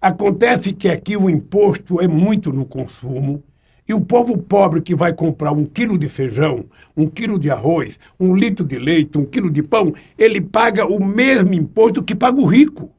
[0.00, 3.44] Acontece que aqui o imposto é muito no consumo
[3.86, 6.64] e o povo pobre que vai comprar um quilo de feijão,
[6.96, 11.04] um quilo de arroz, um litro de leite, um quilo de pão, ele paga o
[11.04, 12.90] mesmo imposto que paga o rico.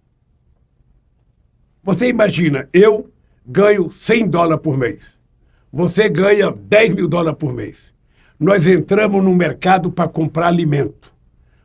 [1.82, 3.10] Você imagina, eu
[3.44, 5.18] ganho 100 dólares por mês.
[5.74, 7.92] Você ganha 10 mil dólares por mês.
[8.40, 11.12] Nós entramos no mercado para comprar alimento.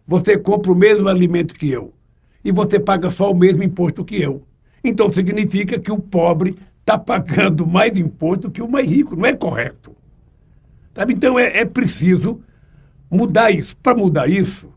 [0.07, 1.93] Você compra o mesmo alimento que eu.
[2.45, 4.46] E você paga só o mesmo imposto que eu.
[4.89, 9.17] Então significa que o pobre está pagando mais imposto que o mais rico.
[9.17, 9.95] Não é correto.
[10.95, 11.15] Sabe?
[11.15, 12.41] Então é, é preciso
[13.11, 13.77] mudar isso.
[13.77, 14.73] Para mudar isso,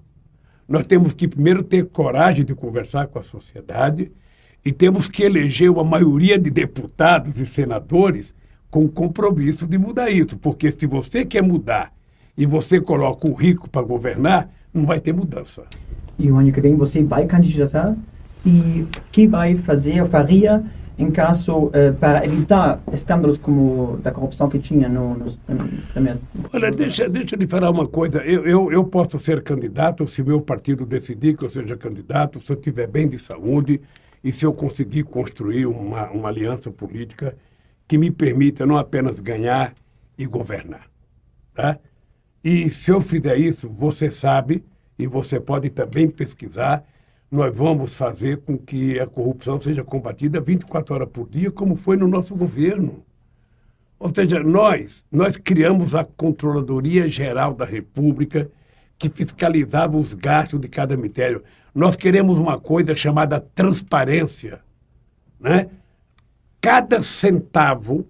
[0.67, 4.12] nós temos que primeiro ter coragem de conversar com a sociedade
[4.65, 8.34] e temos que eleger uma maioria de deputados e senadores
[8.69, 10.38] com compromisso de mudar isso.
[10.38, 11.93] Porque se você quer mudar
[12.38, 15.63] e você coloca o rico para governar, não vai ter mudança.
[16.17, 17.95] E ano que vem você vai candidatar?
[18.45, 20.63] E que vai fazer, faria
[20.99, 26.19] em caso eh, para evitar escândalos como da corrupção que tinha no, no, no
[26.52, 28.19] Olha, deixa, deixa eu lhe falar uma coisa.
[28.19, 32.52] Eu, eu, eu posso ser candidato se meu partido decidir que eu seja candidato, se
[32.52, 33.80] eu tiver bem de saúde
[34.21, 37.34] e se eu conseguir construir uma, uma aliança política
[37.88, 39.73] que me permita não apenas ganhar
[40.17, 40.86] e governar.
[41.54, 41.80] Tá?
[42.43, 44.65] E se eu fizer isso, você sabe,
[44.97, 46.84] e você pode também pesquisar,
[47.32, 51.96] nós vamos fazer com que a corrupção seja combatida 24 horas por dia, como foi
[51.96, 53.04] no nosso governo.
[54.00, 58.50] Ou seja, nós, nós criamos a Controladoria Geral da República,
[58.98, 61.44] que fiscalizava os gastos de cada ministério.
[61.76, 64.62] Nós queremos uma coisa chamada transparência.
[65.39, 65.70] Né?
[66.60, 68.08] Cada centavo,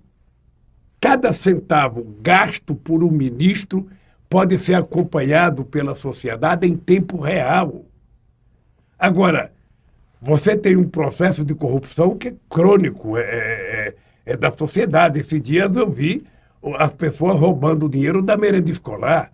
[1.02, 3.88] cada centavo gasto por um ministro
[4.30, 7.86] pode ser acompanhado pela sociedade em tempo real.
[9.00, 9.54] Agora,
[10.22, 13.96] você tem um processo de corrupção que é crônico, é, é,
[14.28, 15.20] é, é da sociedade.
[15.20, 16.26] Esses dias eu vi
[16.78, 19.32] as pessoas roubando o dinheiro da merenda escolar.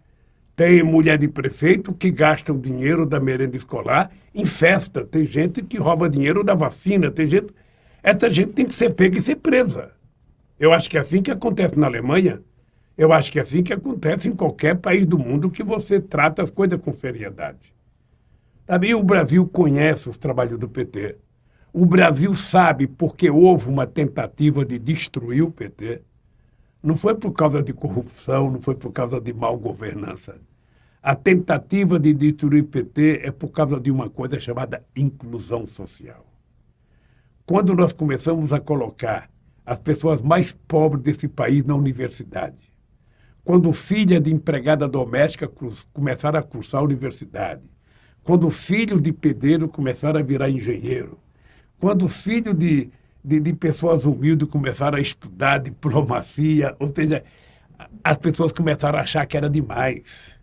[0.55, 5.03] Tem mulher de prefeito que gasta o dinheiro da merenda escolar em festa.
[5.03, 7.09] Tem gente que rouba dinheiro da vacina.
[7.09, 7.47] Tem gente.
[8.03, 9.91] Essa gente tem que ser pega e ser presa.
[10.59, 12.39] Eu acho que é assim que acontece na Alemanha.
[12.95, 16.43] Eu acho que é assim que acontece em qualquer país do mundo que você trata
[16.43, 17.74] as coisas com seriedade.
[18.65, 21.17] Também o Brasil conhece os trabalhos do PT.
[21.71, 26.01] O Brasil sabe porque houve uma tentativa de destruir o PT.
[26.81, 30.37] Não foi por causa de corrupção, não foi por causa de mal governança.
[31.01, 36.25] A tentativa de destruir o PT é por causa de uma coisa chamada inclusão social.
[37.45, 39.29] Quando nós começamos a colocar
[39.63, 42.73] as pessoas mais pobres desse país na universidade,
[43.43, 45.47] quando filha de empregada doméstica
[45.93, 47.61] começaram a cursar a universidade,
[48.25, 51.17] quando filhos de pedreiro começaram a virar engenheiro,
[51.79, 52.91] quando filhos de
[53.25, 57.23] de, de pessoas humildes começaram a estudar diplomacia, ou seja,
[58.03, 60.39] as pessoas começaram a achar que era demais.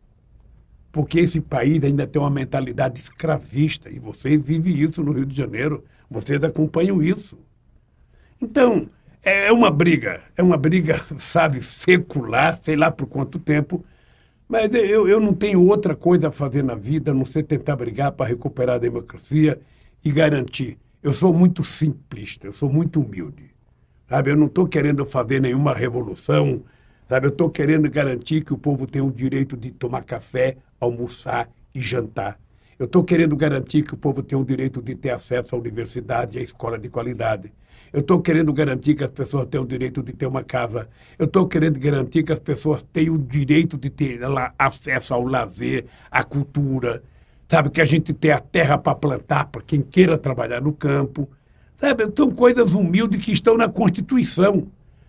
[0.91, 5.35] Porque esse país ainda tem uma mentalidade escravista, e vocês vivem isso no Rio de
[5.35, 7.39] Janeiro, vocês acompanham isso.
[8.41, 8.91] Então,
[9.23, 13.85] é uma briga, é uma briga, sabe, secular, sei lá por quanto tempo,
[14.53, 17.75] mas eu, eu não tenho outra coisa a fazer na vida a não ser tentar
[17.75, 19.61] brigar para recuperar a democracia
[20.05, 23.51] e garantir eu sou muito simplista, eu sou muito humilde.
[24.09, 26.63] Sabe, eu não estou querendo fazer nenhuma revolução,
[27.09, 27.27] sabe?
[27.27, 31.81] Eu estou querendo garantir que o povo tem o direito de tomar café, almoçar e
[31.81, 32.39] jantar.
[32.79, 36.37] Eu estou querendo garantir que o povo tem o direito de ter acesso à universidade
[36.37, 37.53] e à escola de qualidade.
[37.93, 40.89] Eu estou querendo garantir que as pessoas têm o direito de ter uma casa.
[41.19, 45.25] Eu estou querendo garantir que as pessoas têm o direito de ter lá, acesso ao
[45.25, 47.03] lazer, à cultura,
[47.51, 47.69] sabe?
[47.69, 51.29] Que a gente tem a terra para plantar para quem queira trabalhar no campo,
[51.77, 52.11] sabe?
[52.17, 54.69] São coisas humildes que estão na Constituição.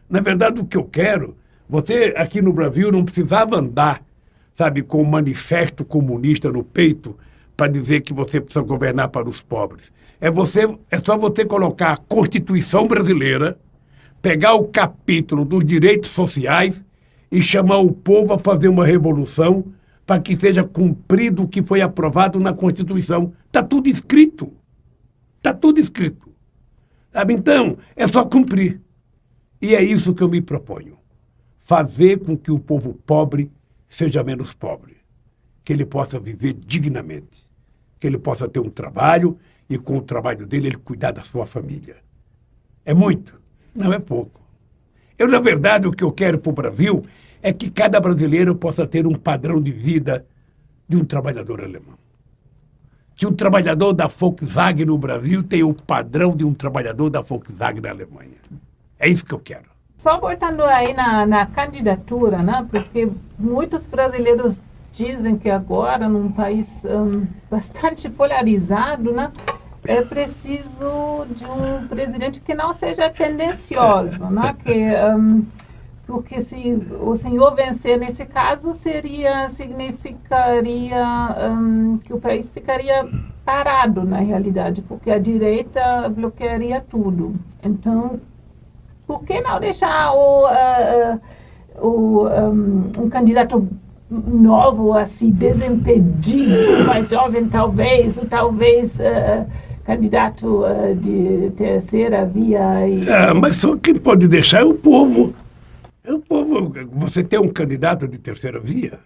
[0.09, 1.37] Na verdade, o que eu quero,
[1.69, 4.03] você aqui no Brasil não precisava andar,
[4.53, 7.17] sabe, com o manifesto comunista no peito
[7.55, 9.91] para dizer que você precisa governar para os pobres.
[10.19, 13.59] É você, é só você colocar a Constituição brasileira,
[14.21, 16.83] pegar o capítulo dos direitos sociais
[17.31, 19.65] e chamar o povo a fazer uma revolução
[20.05, 23.33] para que seja cumprido o que foi aprovado na Constituição.
[23.47, 24.53] Está tudo escrito.
[25.37, 26.33] Está tudo escrito.
[27.11, 27.33] Sabe?
[27.33, 28.81] Então, é só cumprir.
[29.61, 30.97] E é isso que eu me proponho.
[31.57, 33.51] Fazer com que o povo pobre
[33.87, 34.97] seja menos pobre.
[35.63, 37.42] Que ele possa viver dignamente.
[38.03, 39.39] Que ele possa ter um trabalho
[39.69, 41.95] e, com o trabalho dele, ele cuidar da sua família.
[42.83, 43.39] É muito?
[43.73, 44.41] Não é pouco.
[45.17, 47.01] Eu, na verdade, o que eu quero para o Brasil
[47.41, 50.25] é que cada brasileiro possa ter um padrão de vida
[50.85, 51.97] de um trabalhador alemão.
[53.15, 57.79] Que um trabalhador da Volkswagen no Brasil tenha o padrão de um trabalhador da Volkswagen
[57.79, 58.35] na Alemanha.
[58.99, 59.71] É isso que eu quero.
[59.95, 62.67] Só voltando aí na, na candidatura, né?
[62.69, 64.59] porque muitos brasileiros
[64.93, 69.31] dizem que agora, num país um, bastante polarizado, né?
[69.85, 74.55] é preciso de um presidente que não seja tendencioso, né?
[74.63, 75.45] que um,
[76.05, 81.03] porque se o senhor vencer nesse caso seria significaria
[81.51, 83.07] um, que o país ficaria
[83.43, 88.19] parado na realidade porque a direita bloquearia tudo então
[89.07, 91.21] por que não deixar o, uh,
[91.81, 93.67] o um, um, candidato
[94.13, 99.45] novo assim desimpedido mais jovem talvez ou talvez uh,
[99.83, 103.07] candidato uh, de terceira via e...
[103.09, 105.33] é, mas só quem pode deixar é o povo
[106.05, 108.99] o povo, você tem um candidato de terceira via?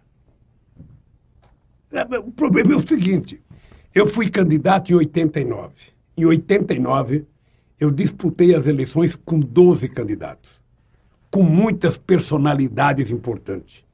[1.92, 3.40] É, o problema é o seguinte:
[3.94, 5.74] eu fui candidato em 89.
[6.18, 7.26] Em 89,
[7.80, 10.60] eu disputei as eleições com 12 candidatos,
[11.30, 13.86] com muitas personalidades importantes.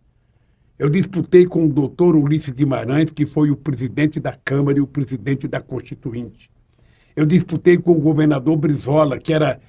[0.77, 4.87] Eu disputei com o doutor Ulisses Guimarães, que foi o presidente da Câmara e o
[4.87, 6.49] presidente da Constituinte.
[7.15, 9.59] Eu disputei com o governador Brizola, que era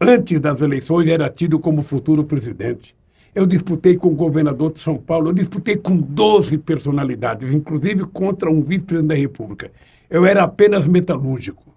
[0.00, 2.94] antes das eleições, era tido como futuro presidente.
[3.34, 8.50] Eu disputei com o governador de São Paulo, eu disputei com 12 personalidades, inclusive contra
[8.50, 9.70] um vice-presidente da República.
[10.08, 11.74] Eu era apenas metalúrgico.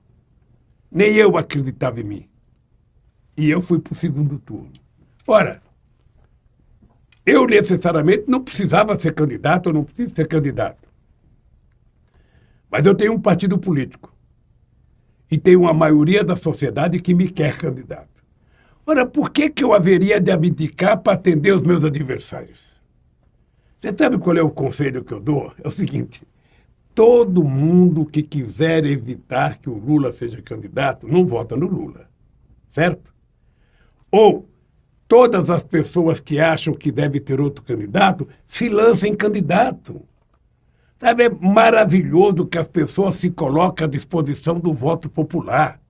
[0.91, 2.29] Nem eu acreditava em mim.
[3.35, 4.71] E eu fui para o segundo turno.
[5.27, 5.61] Ora,
[7.29, 10.87] eu necessariamente não precisava ser candidato, eu não preciso ser candidato.
[12.69, 14.13] Mas eu tenho um partido político
[15.29, 18.07] e tem uma maioria da sociedade que me quer candidato.
[18.85, 22.75] Ora, por que, que eu haveria de abdicar para atender os meus adversários?
[23.79, 25.53] Você sabe qual é o conselho que eu dou?
[25.63, 26.23] É o seguinte:
[26.95, 32.09] todo mundo que quiser evitar que o Lula seja candidato não vota no Lula.
[32.71, 33.13] Certo?
[34.11, 34.48] Ou
[35.09, 40.05] todas as pessoas que acham que deve ter outro candidato se lancem candidato.
[40.99, 45.81] Sabe, é maravilhoso que as pessoas se colocam à disposição do voto popular.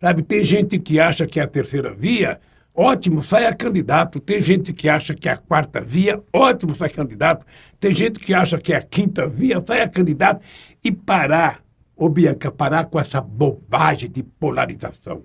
[0.00, 2.40] Sabe, tem gente que acha que é a terceira via,
[2.74, 4.18] ótimo, saia candidato.
[4.18, 7.44] Tem gente que acha que é a quarta via, ótimo, saia candidato.
[7.78, 10.40] Tem gente que acha que é a quinta via, saia candidato.
[10.82, 11.62] E parar,
[11.94, 15.24] ô Bianca, parar com essa bobagem de polarização.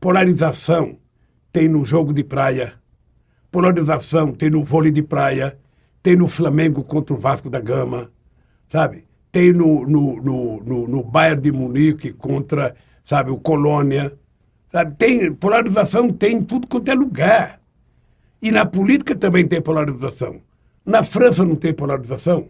[0.00, 0.98] Polarização
[1.52, 2.74] tem no jogo de praia,
[3.50, 5.58] polarização tem no vôlei de praia,
[6.02, 8.10] tem no Flamengo contra o Vasco da Gama,
[8.68, 9.04] sabe?
[9.30, 12.74] Tem no, no, no, no, no Bayern de Munique contra,
[13.04, 14.12] sabe, o Colônia.
[14.72, 14.94] Sabe?
[14.96, 17.60] Tem, polarização tem em tudo quanto é lugar.
[18.42, 20.40] E na política também tem polarização.
[20.84, 22.48] Na França não tem polarização.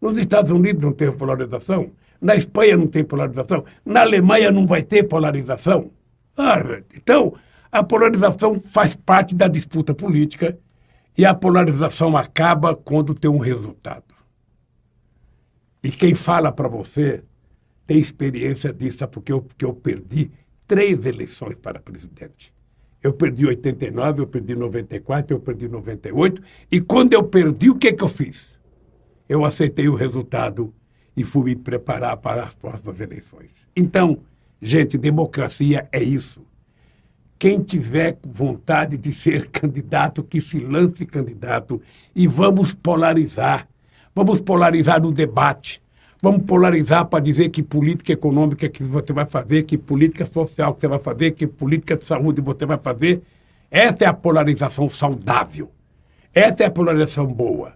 [0.00, 1.90] Nos Estados Unidos não tem polarização.
[2.20, 3.64] Na Espanha não tem polarização.
[3.84, 5.90] Na Alemanha não vai ter polarização.
[6.36, 6.60] Ah,
[6.94, 7.34] então,
[7.70, 10.58] a polarização faz parte da disputa política
[11.16, 14.14] e a polarização acaba quando tem um resultado.
[15.82, 17.22] E quem fala para você
[17.86, 20.30] tem experiência disso, porque eu, porque eu perdi
[20.66, 22.52] três eleições para presidente.
[23.02, 26.42] Eu perdi 89, eu perdi 94, eu perdi 98.
[26.70, 28.58] E quando eu perdi, o que, que eu fiz?
[29.28, 30.72] Eu aceitei o resultado
[31.16, 33.66] e fui me preparar para as próximas eleições.
[33.74, 34.20] Então,
[34.60, 36.44] gente, democracia é isso.
[37.40, 41.80] Quem tiver vontade de ser candidato, que se lance candidato
[42.14, 43.66] e vamos polarizar.
[44.14, 45.80] Vamos polarizar no debate.
[46.22, 50.82] Vamos polarizar para dizer que política econômica que você vai fazer, que política social que
[50.82, 53.22] você vai fazer, que política de saúde você vai fazer.
[53.70, 55.70] Essa é a polarização saudável.
[56.34, 57.72] Essa é a polarização boa.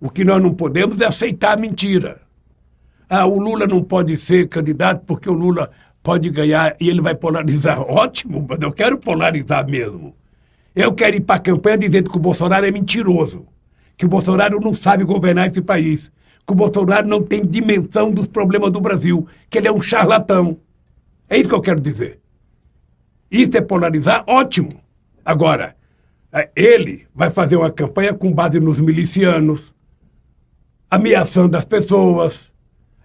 [0.00, 2.22] O que nós não podemos é aceitar a mentira.
[3.10, 5.70] Ah, o Lula não pode ser candidato porque o Lula
[6.02, 7.80] pode ganhar e ele vai polarizar.
[7.88, 10.14] Ótimo, mas eu quero polarizar mesmo.
[10.74, 13.46] Eu quero ir para a campanha dizendo que o Bolsonaro é mentiroso,
[13.96, 16.10] que o Bolsonaro não sabe governar esse país,
[16.46, 20.58] que o Bolsonaro não tem dimensão dos problemas do Brasil, que ele é um charlatão.
[21.28, 22.20] É isso que eu quero dizer.
[23.30, 24.24] Isso é polarizar?
[24.26, 24.70] Ótimo.
[25.24, 25.76] Agora,
[26.32, 29.72] é, ele vai fazer uma campanha com base nos milicianos,
[30.90, 32.50] ameaçando as pessoas,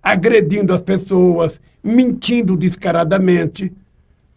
[0.01, 3.71] agredindo as pessoas, mentindo descaradamente.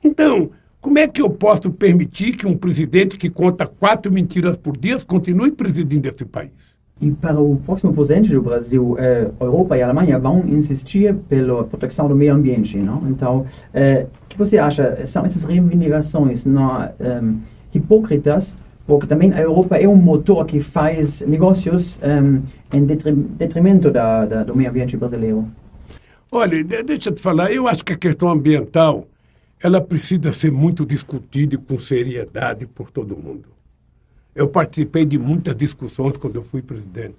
[0.02, 4.76] Então, como é que eu posso permitir que um presidente que conta quatro mentiras por
[4.76, 6.52] dia continue presidindo esse país?
[7.00, 12.06] E para o próximo presidente do Brasil, eh, Europa e Alemanha vão insistir pela proteção
[12.08, 13.08] do meio ambiente, não?
[13.08, 15.06] Então, eh, o que você acha?
[15.06, 17.22] São essas reivindicações não, eh,
[17.74, 18.56] hipócritas
[18.90, 22.42] porque também a Europa é um motor que faz negócios um,
[22.76, 25.46] em detrimento da, da, do meio ambiente brasileiro.
[26.32, 29.08] Olha, deixa eu te falar, eu acho que a questão ambiental
[29.60, 33.48] ela precisa ser muito discutida e com seriedade por todo mundo.
[34.32, 37.16] Eu participei de muitas discussões quando eu fui presidente.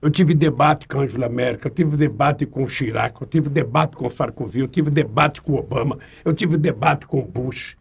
[0.00, 3.50] Eu tive debate com a Angela Merkel, eu tive debate com o Chirac, eu tive
[3.50, 7.24] debate com o Sarkozy, eu tive debate com o Obama, eu tive debate com o
[7.24, 7.76] Bush,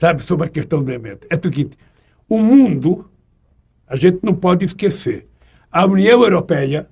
[0.00, 1.28] sabe, sobre a questão do ambiente.
[1.30, 1.78] É o seguinte,
[2.28, 3.08] o mundo,
[3.86, 5.28] a gente não pode esquecer,
[5.70, 6.88] a União Europeia,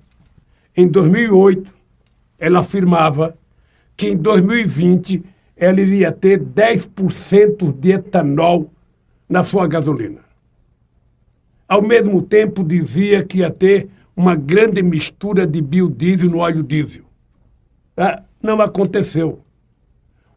[0.77, 1.80] em 2008,
[2.41, 3.37] ela afirmava
[3.95, 5.23] que em 2020
[5.55, 8.71] ela iria ter 10% de etanol
[9.29, 10.21] na sua gasolina.
[11.67, 17.03] Ao mesmo tempo, dizia que ia ter uma grande mistura de biodiesel no óleo diesel.
[17.95, 19.39] Ah, não aconteceu.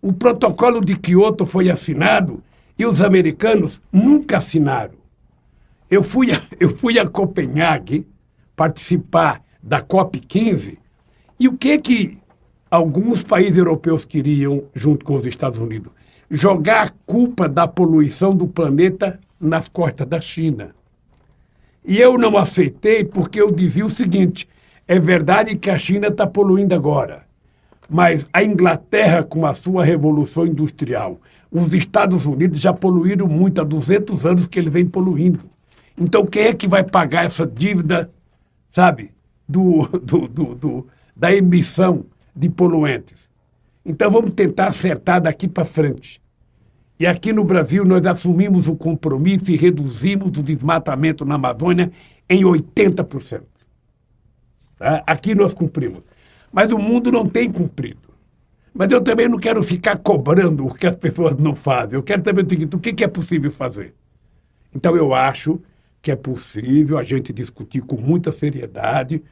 [0.03, 2.43] O protocolo de Kyoto foi assinado
[2.79, 4.95] e os americanos nunca assinaram.
[5.91, 8.07] Eu fui a, eu fui a Copenhague
[8.55, 10.84] participar da COP15
[11.39, 12.19] e o que que
[12.71, 15.93] alguns países europeus queriam, junto com os Estados Unidos?
[16.31, 20.75] Jogar a culpa da poluição do planeta nas costas da China.
[21.85, 24.49] E eu não aceitei porque eu dizia o seguinte:
[24.87, 27.25] é verdade que a China está poluindo agora,
[27.89, 31.21] mas a Inglaterra, com a sua revolução industrial,
[31.51, 35.41] os Estados Unidos já poluíram muito há 200 anos que eles vêm poluindo.
[35.97, 38.11] Então, quem é que vai pagar essa dívida,
[38.71, 39.13] sabe,
[39.49, 43.29] do, do, do, do da emissão de poluentes?
[43.85, 46.21] Então, vamos tentar acertar daqui para frente.
[46.99, 51.91] E aqui no Brasil, nós assumimos o compromisso e reduzimos o desmatamento na Amazônia
[52.29, 53.43] em 80%.
[54.79, 55.03] Tá?
[55.07, 56.03] Aqui nós cumprimos.
[56.53, 58.15] Mas o mundo não tem cumprido.
[58.73, 61.95] Mas eu também não quero ficar cobrando o que as pessoas não fazem.
[61.95, 63.95] Eu quero saber o seguinte: o que é possível fazer?
[64.75, 65.61] Então, eu acho
[66.03, 69.23] que é possível a gente discutir com muita seriedade.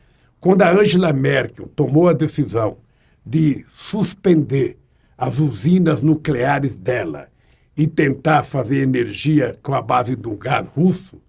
[0.42, 2.78] Quando a Angela Merkel tomou a decisão
[3.24, 4.76] de suspender
[5.16, 7.28] as usinas nucleares dela
[7.76, 11.22] e tentar fazer energia com a base do gás russo,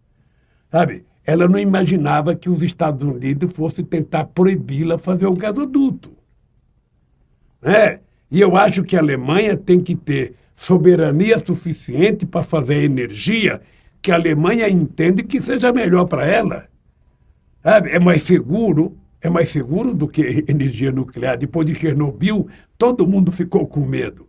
[0.72, 1.05] sabe?
[1.24, 6.11] Ela não imaginava que os Estados Unidos fossem tentar proibi-la fazer o gasoduto.
[7.61, 7.99] Né?
[8.32, 13.61] E eu acho que a Alemanha tem que ter soberania suficiente para fazer energia
[14.01, 16.68] que a Alemanha entende que seja melhor para ela.
[17.64, 21.38] É mais seguro, é mais seguro do que energia nuclear.
[21.38, 22.48] Depois de Chernobyl,
[22.78, 24.28] todo mundo ficou com medo.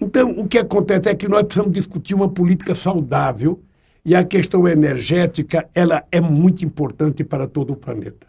[0.00, 3.62] Então, o que acontece é que nós precisamos discutir uma política saudável
[4.04, 8.26] e a questão energética ela é muito importante para todo o planeta.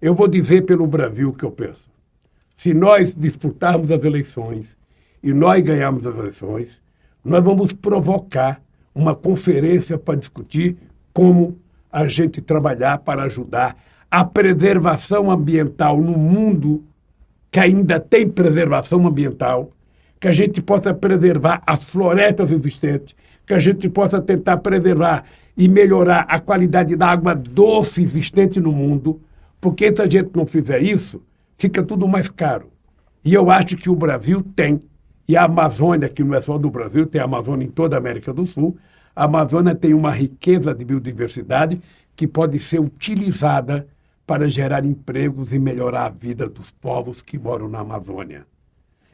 [0.00, 1.90] Eu vou dizer pelo Brasil o que eu penso.
[2.56, 4.76] Se nós disputarmos as eleições
[5.22, 6.82] e nós ganharmos as eleições,
[7.24, 8.60] nós vamos provocar
[8.94, 10.76] uma conferência para discutir
[11.12, 11.58] como
[11.90, 13.76] a gente trabalhar para ajudar
[14.12, 16.84] a preservação ambiental no mundo
[17.50, 19.70] que ainda tem preservação ambiental,
[20.20, 25.24] que a gente possa preservar as florestas existentes, que a gente possa tentar preservar
[25.56, 29.18] e melhorar a qualidade da água doce existente no mundo,
[29.58, 31.22] porque se a gente não fizer isso,
[31.56, 32.70] fica tudo mais caro.
[33.24, 34.82] E eu acho que o Brasil tem,
[35.26, 37.98] e a Amazônia, que não é só do Brasil, tem a Amazônia em toda a
[37.98, 38.76] América do Sul,
[39.16, 41.80] a Amazônia tem uma riqueza de biodiversidade
[42.14, 43.86] que pode ser utilizada
[44.26, 48.46] para gerar empregos e melhorar a vida dos povos que moram na Amazônia.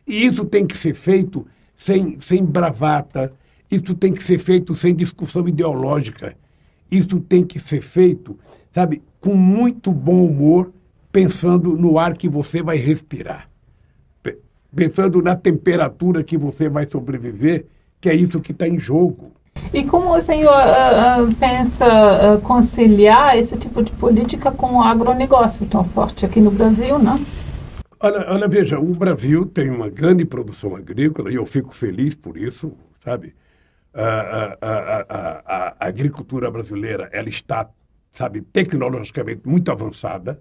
[0.06, 1.46] E isso tem que ser feito
[1.76, 3.32] sem, sem bravata,
[3.70, 6.36] isso tem que ser feito sem discussão ideológica.
[6.90, 8.38] Isso tem que ser feito,
[8.70, 10.72] sabe, com muito bom humor,
[11.12, 13.48] pensando no ar que você vai respirar.
[14.74, 17.66] Pensando na temperatura que você vai sobreviver,
[18.00, 19.32] que é isso que está em jogo.
[19.72, 24.82] E como o senhor uh, uh, pensa uh, conciliar esse tipo de política com o
[24.82, 27.20] agronegócio tão forte aqui no Brasil, não?
[28.00, 32.36] Olha, olha, veja, o Brasil tem uma grande produção agrícola e eu fico feliz por
[32.36, 32.72] isso,
[33.04, 33.34] sabe?
[33.94, 37.68] a, a, a, a, agricultura brasileira ela está,
[38.10, 40.40] sabe, tecnologicamente muito avançada.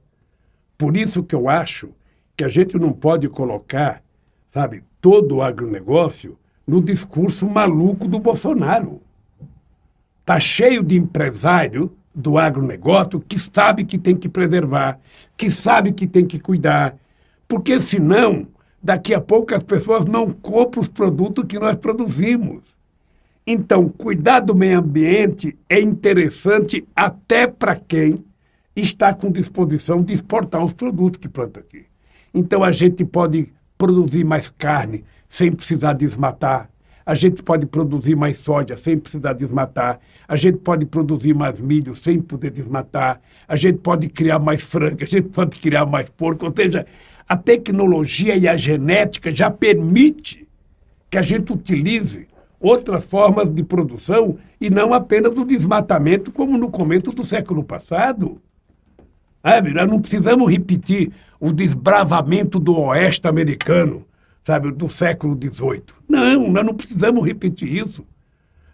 [0.78, 1.90] Por isso que eu acho
[2.36, 4.04] que a gente não pode colocar,
[4.52, 6.38] sabe, todo o agronegócio
[6.68, 9.02] no discurso maluco do Bolsonaro.
[10.28, 15.00] Está cheio de empresário do agronegócio que sabe que tem que preservar,
[15.38, 16.98] que sabe que tem que cuidar,
[17.48, 18.46] porque senão,
[18.84, 22.62] daqui a pouco as pessoas não compram os produtos que nós produzimos.
[23.48, 28.22] Então, cuidar do meio ambiente é interessante até para quem
[28.76, 31.86] está com disposição de exportar os produtos que planta aqui.
[32.34, 33.48] Então, a gente pode
[33.78, 36.70] produzir mais carne sem precisar desmatar.
[37.08, 39.98] A gente pode produzir mais soja sem precisar desmatar.
[40.28, 43.22] A gente pode produzir mais milho sem poder desmatar.
[43.48, 44.98] A gente pode criar mais frango.
[45.02, 46.46] A gente pode criar mais porco.
[46.46, 46.86] Ou seja,
[47.26, 50.46] a tecnologia e a genética já permite
[51.10, 52.28] que a gente utilize
[52.60, 58.42] outras formas de produção e não apenas do desmatamento, como no começo do século passado.
[59.42, 59.74] Sabe?
[59.74, 64.04] Nós não precisamos repetir o desbravamento do oeste americano,
[64.48, 65.84] sabe, do século XVIII.
[66.08, 68.08] Não, nós não precisamos repetir isso.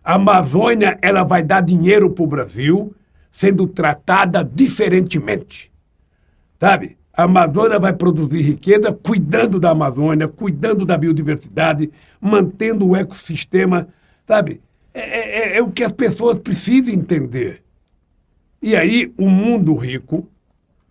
[0.04, 2.94] A Amazônia ela vai dar dinheiro para o Brasil
[3.32, 5.72] sendo tratada diferentemente.
[6.60, 6.96] Sabe?
[7.12, 11.90] A Amazônia vai produzir riqueza cuidando da Amazônia, cuidando da biodiversidade,
[12.22, 13.88] mantendo o ecossistema,
[14.28, 14.62] sabe?
[14.94, 17.64] É, é, é, é o que as pessoas precisam entender.
[18.62, 20.30] E aí o mundo rico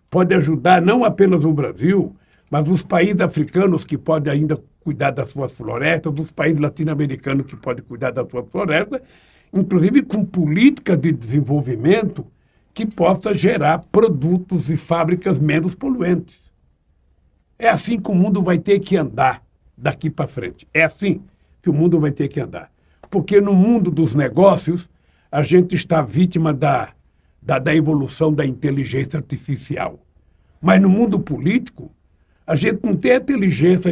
[0.09, 2.13] pode ajudar não apenas o Brasil,
[2.51, 7.55] mas os países africanos que podem ainda cuidar das suas florestas, os países latino-americanos que
[7.55, 9.01] podem cuidar das suas florestas,
[9.53, 12.25] inclusive com políticas de desenvolvimento
[12.73, 16.41] que possa gerar produtos e fábricas menos poluentes.
[17.57, 19.43] É assim que o mundo vai ter que andar
[19.77, 20.67] daqui para frente.
[20.73, 21.21] É assim
[21.61, 22.71] que o mundo vai ter que andar.
[23.09, 24.89] Porque no mundo dos negócios,
[25.31, 26.89] a gente está vítima da,
[27.41, 29.99] da, da evolução da inteligência artificial.
[30.59, 31.91] Mas no mundo político,
[32.45, 33.91] a gente não tem inteligência,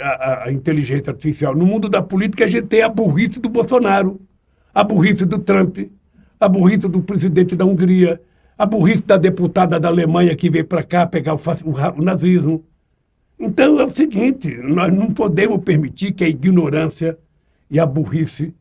[0.00, 1.54] a, a inteligência artificial.
[1.54, 4.20] No mundo da política, a gente tem a burrice do Bolsonaro,
[4.74, 5.78] a burrice do Trump,
[6.38, 8.20] a burrice do presidente da Hungria,
[8.56, 12.64] a burrice da deputada da Alemanha que veio para cá pegar o, o, o nazismo.
[13.38, 17.18] Então é o seguinte: nós não podemos permitir que a ignorância
[17.70, 18.54] e a burrice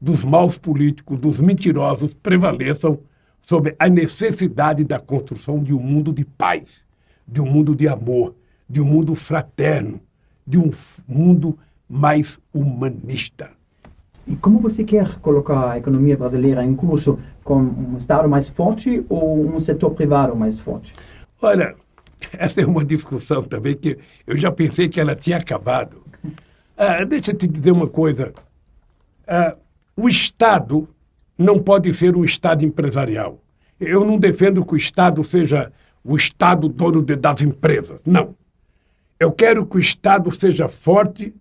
[0.00, 3.00] dos maus políticos, dos mentirosos, prevaleçam
[3.42, 6.84] sobre a necessidade da construção de um mundo de paz,
[7.26, 8.34] de um mundo de amor,
[8.68, 10.00] de um mundo fraterno,
[10.50, 10.70] de um
[11.06, 11.56] mundo
[11.88, 13.50] mais humanista.
[14.26, 19.04] E como você quer colocar a economia brasileira em curso com um Estado mais forte
[19.08, 20.92] ou um setor privado mais forte?
[21.40, 21.74] Olha,
[22.32, 26.02] essa é uma discussão também que eu já pensei que ela tinha acabado.
[26.76, 28.32] Ah, deixa eu te dizer uma coisa.
[29.26, 29.56] uh,
[29.96, 30.88] o Estado
[31.36, 33.40] não pode ser um Estado empresarial.
[33.80, 35.72] Eu não defendo que o Estado seja
[36.04, 38.00] o Estado dono de, das empresas.
[38.04, 38.34] Não.
[39.20, 41.34] Eu quero que o Estado seja forte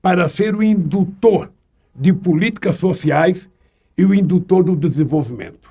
[0.00, 1.52] para ser o indutor
[1.94, 3.50] de políticas sociais
[3.98, 5.70] e o indutor do desenvolvimento.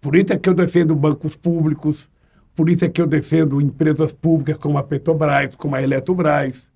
[0.00, 2.08] Por isso é que eu defendo bancos públicos,
[2.54, 6.66] por isso é que eu defendo empresas públicas como a Petrobras, como a Eletrobras.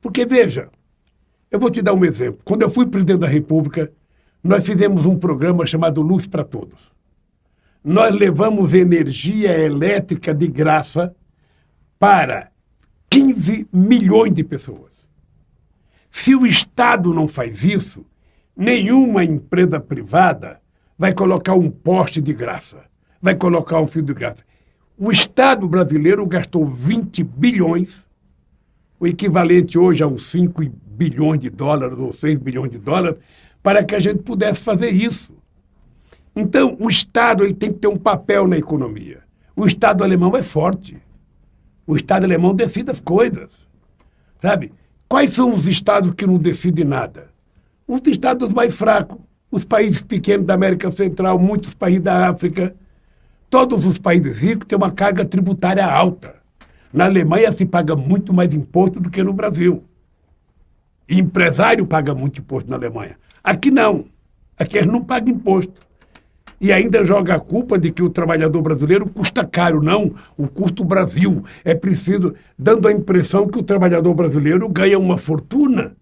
[0.00, 0.68] Porque, veja,
[1.48, 2.40] eu vou te dar um exemplo.
[2.44, 3.92] Quando eu fui presidente da República,
[4.42, 6.90] nós fizemos um programa chamado Luz para Todos.
[7.84, 11.14] Nós levamos energia elétrica de graça
[12.00, 12.50] para
[13.10, 14.92] 15 milhões de pessoas.
[16.10, 18.04] Se o Estado não faz isso,
[18.56, 20.60] nenhuma empresa privada
[20.98, 22.84] vai colocar um poste de graça,
[23.20, 24.42] vai colocar um fio de graça.
[24.96, 28.00] O Estado brasileiro gastou 20 bilhões,
[28.98, 33.18] o equivalente hoje a uns 5 bilhões de dólares ou 6 bilhões de dólares,
[33.62, 35.36] para que a gente pudesse fazer isso.
[36.36, 39.22] Então, o Estado ele tem que ter um papel na economia.
[39.56, 40.96] O Estado alemão é forte.
[41.86, 43.50] O Estado alemão decide as coisas.
[44.40, 44.72] Sabe?
[45.08, 47.28] Quais são os estados que não decidem nada?
[47.86, 49.18] Os estados mais fracos,
[49.50, 52.74] os países pequenos da América Central, muitos países da África.
[53.50, 56.36] Todos os países ricos têm uma carga tributária alta.
[56.92, 59.84] Na Alemanha se paga muito mais imposto do que no Brasil.
[61.08, 63.16] E empresário paga muito imposto na Alemanha.
[63.42, 64.06] Aqui não.
[64.58, 65.83] Aqui eles não pagam imposto.
[66.60, 69.82] E ainda joga a culpa de que o trabalhador brasileiro custa caro.
[69.82, 71.44] Não, o custo Brasil.
[71.64, 75.94] É preciso, dando a impressão que o trabalhador brasileiro ganha uma fortuna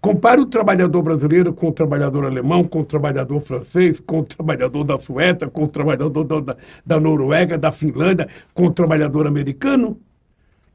[0.00, 4.84] Compare o trabalhador brasileiro com o trabalhador alemão, com o trabalhador francês, com o trabalhador
[4.84, 6.56] da Suécia, com o trabalhador da,
[6.86, 9.98] da Noruega, da Finlândia, com o trabalhador americano.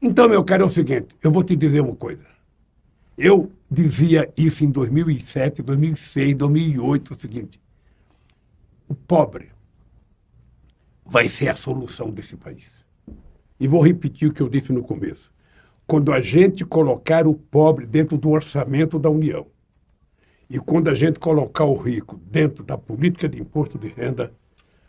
[0.00, 2.20] Então, meu caro, é o seguinte: eu vou te dizer uma coisa.
[3.16, 7.60] Eu dizia isso em 2007, 2006, 2008, o seguinte:
[8.94, 9.50] o pobre
[11.04, 12.70] vai ser a solução desse país.
[13.58, 15.32] E vou repetir o que eu disse no começo
[15.86, 19.46] quando a gente colocar o pobre dentro do orçamento da União
[20.48, 24.32] e quando a gente colocar o rico dentro da política de imposto de renda,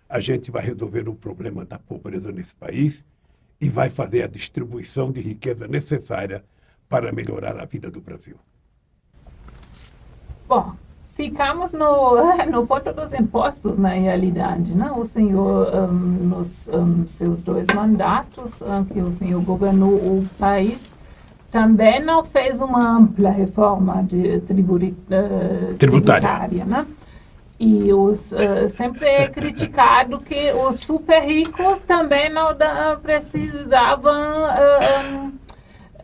[0.08, 3.03] a gente vai resolver o problema da pobreza nesse país
[3.60, 6.45] e vai fazer a distribuição de riqueza necessária
[6.88, 8.38] para melhorar a vida do Brasil.
[10.47, 10.78] Bom,
[11.16, 12.18] ficamos no,
[12.51, 14.76] no ponto dos impostos, na realidade.
[14.76, 14.91] Né?
[14.95, 15.93] O senhor, um,
[16.28, 20.93] nos um, seus dois mandatos, um, que o senhor governou o país,
[21.49, 26.28] também não fez uma ampla reforma de triburi, uh, tributária.
[26.28, 26.86] tributária né?
[27.57, 35.32] E os, uh, sempre é criticado que os super ricos também não da, precisavam uh,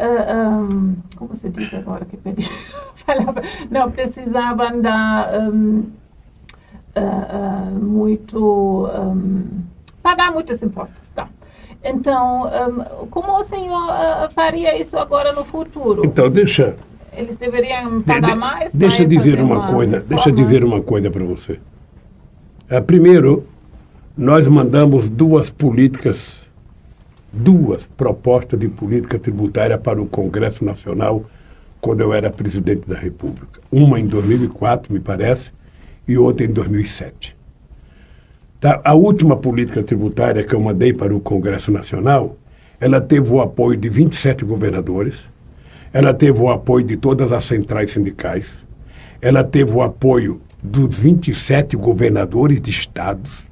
[0.01, 2.49] uh, um, como se diz agora que pedi
[3.69, 9.43] não precisavam dar um, uh, uh, muito um,
[10.01, 11.27] pagar muitos impostos tá.
[11.83, 12.49] Então
[13.09, 16.03] como o senhor faria isso agora no futuro?
[16.05, 16.75] Então deixa.
[17.11, 21.09] Eles deveriam pagar de, de, mais deixa dizer uma, uma coisa deixa dizer uma coisa
[21.09, 21.59] para você.
[22.85, 23.47] Primeiro
[24.15, 26.40] nós mandamos duas políticas
[27.31, 31.25] duas propostas de política tributária para o Congresso Nacional
[31.79, 33.59] quando eu era presidente da República.
[33.71, 35.51] Uma em 2004, me parece,
[36.07, 37.35] e outra em 2007.
[38.59, 38.79] Tá?
[38.83, 42.37] A última política tributária que eu mandei para o Congresso Nacional,
[42.79, 45.21] ela teve o apoio de 27 governadores,
[45.91, 48.47] ela teve o apoio de todas as centrais sindicais,
[49.19, 53.45] ela teve o apoio dos 27 governadores de estados,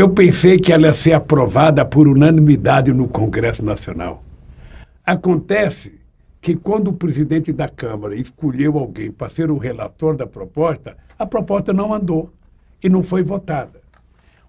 [0.00, 4.24] eu pensei que ela ia ser aprovada por unanimidade no Congresso Nacional.
[5.04, 6.00] Acontece
[6.40, 11.26] que quando o presidente da Câmara escolheu alguém para ser o relator da proposta, a
[11.26, 12.32] proposta não andou
[12.82, 13.78] e não foi votada.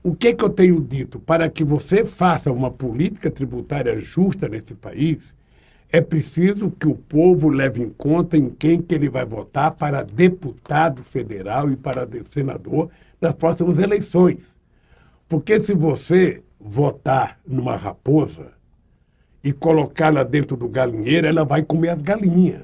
[0.01, 1.19] O que, que eu tenho dito?
[1.19, 5.33] Para que você faça uma política tributária justa nesse país,
[5.91, 10.01] é preciso que o povo leve em conta em quem que ele vai votar para
[10.01, 12.89] deputado federal e para senador
[13.19, 14.50] nas próximas eleições.
[15.31, 18.51] Porque se você votar numa raposa
[19.41, 22.63] e colocá-la dentro do galinheiro, ela vai comer as galinhas.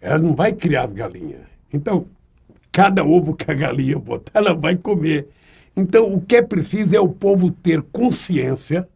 [0.00, 1.40] Ela não vai criar as galinhas.
[1.72, 2.06] Então,
[2.70, 5.26] cada ovo que a galinha botar, ela vai comer.
[5.76, 8.88] Então, o que é preciso é o povo ter consciência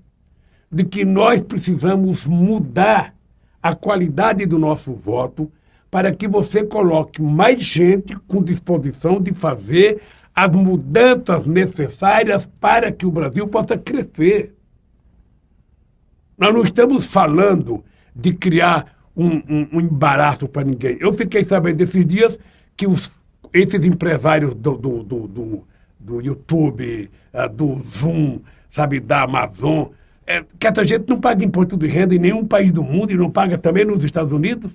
[0.70, 3.16] de que nós precisamos mudar
[3.61, 5.50] a qualidade do nosso voto
[5.90, 10.00] para que você coloque mais gente com disposição de fazer
[10.37, 14.55] as mudanças necessárias para que o Brasil possa crescer.
[16.37, 17.82] Nós não estamos falando
[18.14, 20.99] de criar um, um, um embaraço para ninguém.
[21.01, 22.39] Eu fiquei sabendo esses dias
[22.76, 23.11] que os
[23.53, 25.64] esses empresários do, do, do, do,
[25.99, 29.87] do YouTube, uh, do Zoom, sabe, da Amazon,
[30.26, 33.16] é, que essa gente não paga imposto de renda em nenhum país do mundo e
[33.16, 34.70] não paga também nos Estados Unidos.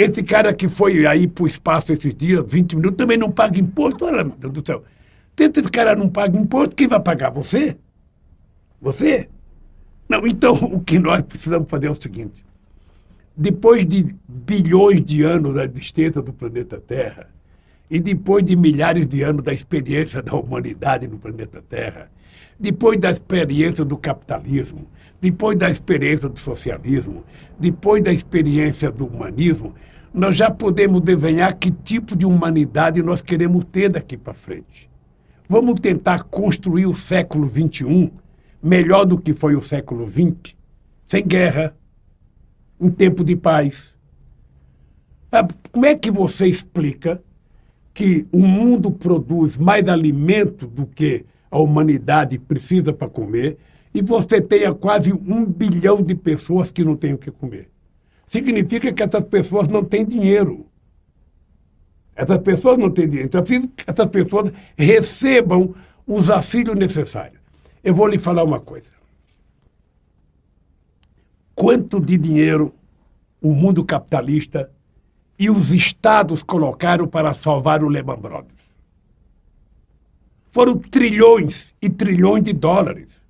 [0.00, 3.60] Esse cara que foi aí para o espaço esses dias, 20 minutos, também não paga
[3.60, 4.06] imposto.
[4.06, 4.82] Olha, meu Deus do céu.
[5.36, 7.28] Tenta esse cara não paga imposto, quem vai pagar?
[7.28, 7.76] Você?
[8.80, 9.28] Você?
[10.08, 12.42] Não, então o que nós precisamos fazer é o seguinte:
[13.36, 17.28] depois de bilhões de anos da existência do planeta Terra,
[17.90, 22.10] e depois de milhares de anos da experiência da humanidade no planeta Terra,
[22.60, 24.86] depois da experiência do capitalismo,
[25.18, 27.24] depois da experiência do socialismo,
[27.58, 29.74] depois da experiência do humanismo,
[30.12, 34.90] nós já podemos desenhar que tipo de humanidade nós queremos ter daqui para frente.
[35.48, 38.12] Vamos tentar construir o século XXI
[38.62, 40.54] melhor do que foi o século XX,
[41.06, 41.74] sem guerra,
[42.78, 43.94] em tempo de paz.
[45.32, 47.22] Ah, como é que você explica
[47.94, 53.58] que o mundo produz mais alimento do que a humanidade precisa para comer
[53.92, 57.68] e você tenha quase um bilhão de pessoas que não têm o que comer?
[58.26, 60.66] Significa que essas pessoas não têm dinheiro.
[62.14, 63.26] Essas pessoas não têm dinheiro.
[63.26, 65.74] Então é preciso que essas pessoas recebam
[66.06, 67.40] os auxílios necessários.
[67.82, 68.90] Eu vou lhe falar uma coisa.
[71.54, 72.72] Quanto de dinheiro
[73.40, 74.70] o mundo capitalista
[75.38, 78.59] e os estados colocaram para salvar o Lehman Brothers?
[80.50, 83.20] Foram trilhões e trilhões de dólares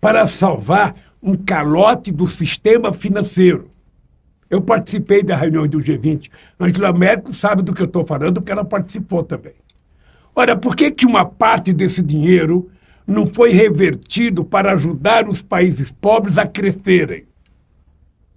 [0.00, 3.70] para salvar um calote do sistema financeiro.
[4.48, 6.30] Eu participei da reunião do G20.
[6.58, 9.54] Angela Merkel sabe do que eu estou falando, porque ela participou também.
[10.34, 12.70] Ora, por que, que uma parte desse dinheiro
[13.06, 17.26] não foi revertido para ajudar os países pobres a crescerem?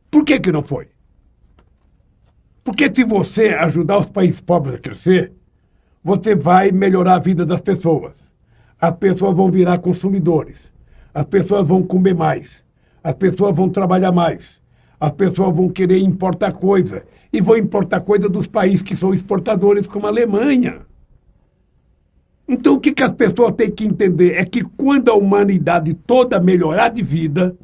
[0.10, 0.88] Por que, que não foi?
[2.64, 5.32] Porque se você ajudar os países pobres a crescer,
[6.04, 8.14] você vai melhorar a vida das pessoas.
[8.80, 10.72] As pessoas vão virar consumidores.
[11.14, 12.64] As pessoas vão comer mais.
[13.04, 14.60] As pessoas vão trabalhar mais.
[15.00, 17.04] As pessoas vão querer importar coisa.
[17.32, 20.82] E vão importar coisa dos países que são exportadores, como a Alemanha.
[22.48, 26.40] Então, o que, que as pessoas têm que entender é que quando a humanidade toda
[26.40, 27.56] melhorar de vida,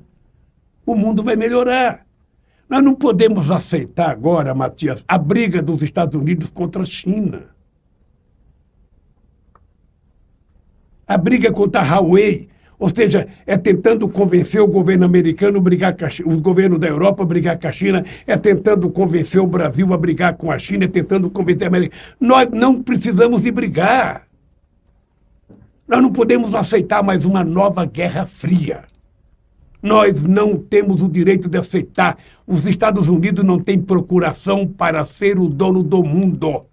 [0.86, 2.06] o mundo vai melhorar.
[2.70, 7.57] Nós não podemos aceitar agora, Matias, a briga dos Estados Unidos contra a China.
[11.08, 15.95] A briga contra a Huawei, ou seja, é tentando convencer o governo americano a brigar
[15.95, 19.41] com a China, o governo da Europa a brigar com a China, é tentando convencer
[19.41, 21.95] o Brasil a brigar com a China, é tentando convencer a América.
[22.20, 24.28] Nós não precisamos de brigar.
[25.88, 28.84] Nós não podemos aceitar mais uma nova guerra fria.
[29.82, 32.18] Nós não temos o direito de aceitar.
[32.45, 36.66] Os Estados Unidos não têm procuração para ser o dono do mundo.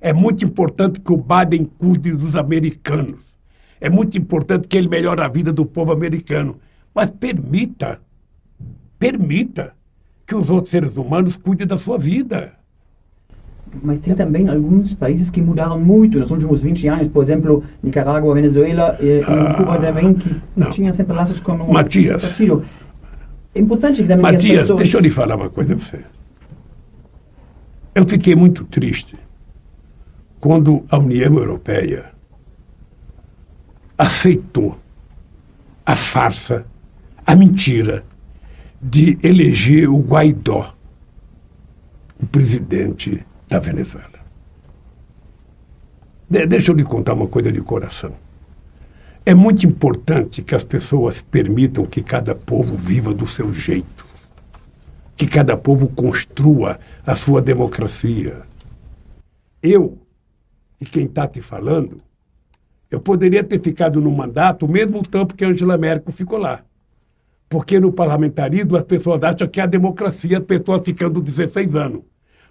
[0.00, 3.35] É muito importante que o Biden cuide dos americanos.
[3.80, 6.56] É muito importante que ele melhore a vida do povo americano.
[6.94, 8.00] Mas permita,
[8.98, 9.72] permita
[10.26, 12.54] que os outros seres humanos cuidem da sua vida.
[13.82, 18.34] Mas tem também alguns países que mudaram muito nos últimos 20 anos, por exemplo, Nicarágua,
[18.34, 20.70] Venezuela e, ah, Cuba também, que não.
[20.70, 22.62] tinham sempre laços com o Matias, partido.
[23.54, 24.78] É importante que também Matias, pessoas...
[24.78, 26.00] deixa eu lhe falar uma coisa para você.
[27.94, 29.16] Eu fiquei muito triste
[30.40, 32.15] quando a União Europeia
[33.96, 34.78] aceitou
[35.84, 36.66] a farsa,
[37.24, 38.04] a mentira
[38.80, 40.74] de eleger o Guaidó,
[42.20, 44.16] o presidente da Venezuela.
[46.28, 48.12] De deixa eu lhe contar uma coisa de coração.
[49.24, 54.06] É muito importante que as pessoas permitam que cada povo viva do seu jeito,
[55.16, 58.42] que cada povo construa a sua democracia.
[59.62, 59.98] Eu,
[60.80, 62.00] e quem está te falando,
[62.90, 66.62] eu poderia ter ficado no mandato o mesmo tempo que Angela Merkel ficou lá.
[67.48, 72.02] Porque no parlamentarismo as pessoas acham que é a democracia, as pessoas ficando 16 anos.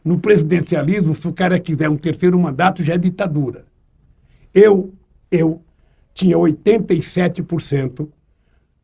[0.04, 3.66] No presidencialismo, se o cara quiser um terceiro mandato, já é ditadura.
[4.54, 4.94] Eu,
[5.32, 5.62] eu
[6.14, 8.08] tinha 87%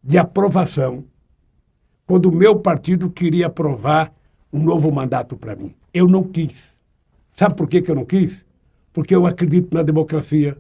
[0.04, 1.06] de aprovação
[2.06, 4.14] quando o meu partido queria aprovar
[4.52, 5.74] um novo mandato para mim.
[5.94, 6.72] Eu não quis.
[7.34, 8.44] Sabe por que, que eu não quis?
[8.92, 10.58] Porque eu acredito na democracia,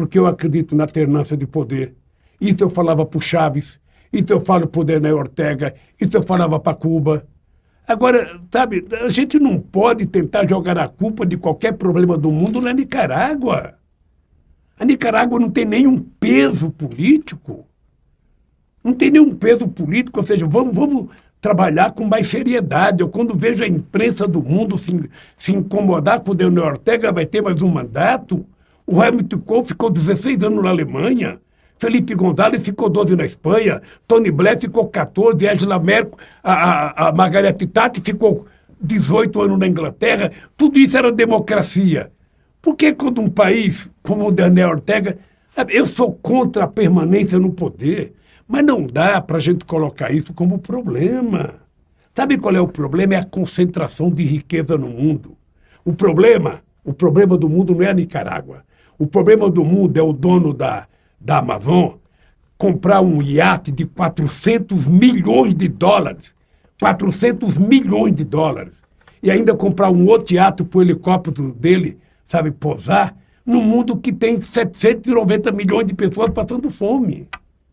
[0.00, 1.94] porque eu acredito na alternância de poder.
[2.40, 3.78] Isso eu falava para o Chaves,
[4.10, 7.26] isso eu falo para o Daniel Ortega, isso eu falava para Cuba.
[7.86, 12.62] Agora, sabe, a gente não pode tentar jogar a culpa de qualquer problema do mundo
[12.62, 13.74] na Nicarágua.
[14.78, 17.66] A Nicarágua não tem nenhum peso político.
[18.82, 21.08] Não tem nenhum peso político, ou seja, vamos, vamos
[21.42, 23.02] trabalhar com mais seriedade.
[23.02, 27.26] Eu, quando vejo a imprensa do mundo se, se incomodar com o Daniel Ortega, vai
[27.26, 28.46] ter mais um mandato.
[28.92, 31.38] O Hamilton Kohl ficou 16 anos na Alemanha.
[31.78, 33.80] Felipe González ficou 12 na Espanha.
[34.08, 35.46] Tony Blair ficou 14.
[35.46, 37.56] Angela Merkel, a, a, a Margaret
[38.02, 38.46] ficou
[38.80, 40.32] 18 anos na Inglaterra.
[40.56, 42.10] Tudo isso era democracia.
[42.60, 45.18] Por que quando um país como o Daniel Ortega...
[45.46, 48.12] Sabe, eu sou contra a permanência no poder.
[48.46, 51.54] Mas não dá para a gente colocar isso como problema.
[52.12, 53.14] Sabe qual é o problema?
[53.14, 55.36] É a concentração de riqueza no mundo.
[55.84, 58.64] O problema, o problema do mundo não é a Nicarágua.
[59.00, 60.86] O problema do mundo é o dono da,
[61.18, 61.92] da Amazon
[62.58, 66.34] comprar um iate de 400 milhões de dólares.
[66.78, 68.74] 400 milhões de dólares.
[69.22, 71.96] E ainda comprar um outro iate para o helicóptero dele,
[72.28, 77.26] sabe, posar, num mundo que tem 790 milhões de pessoas passando fome.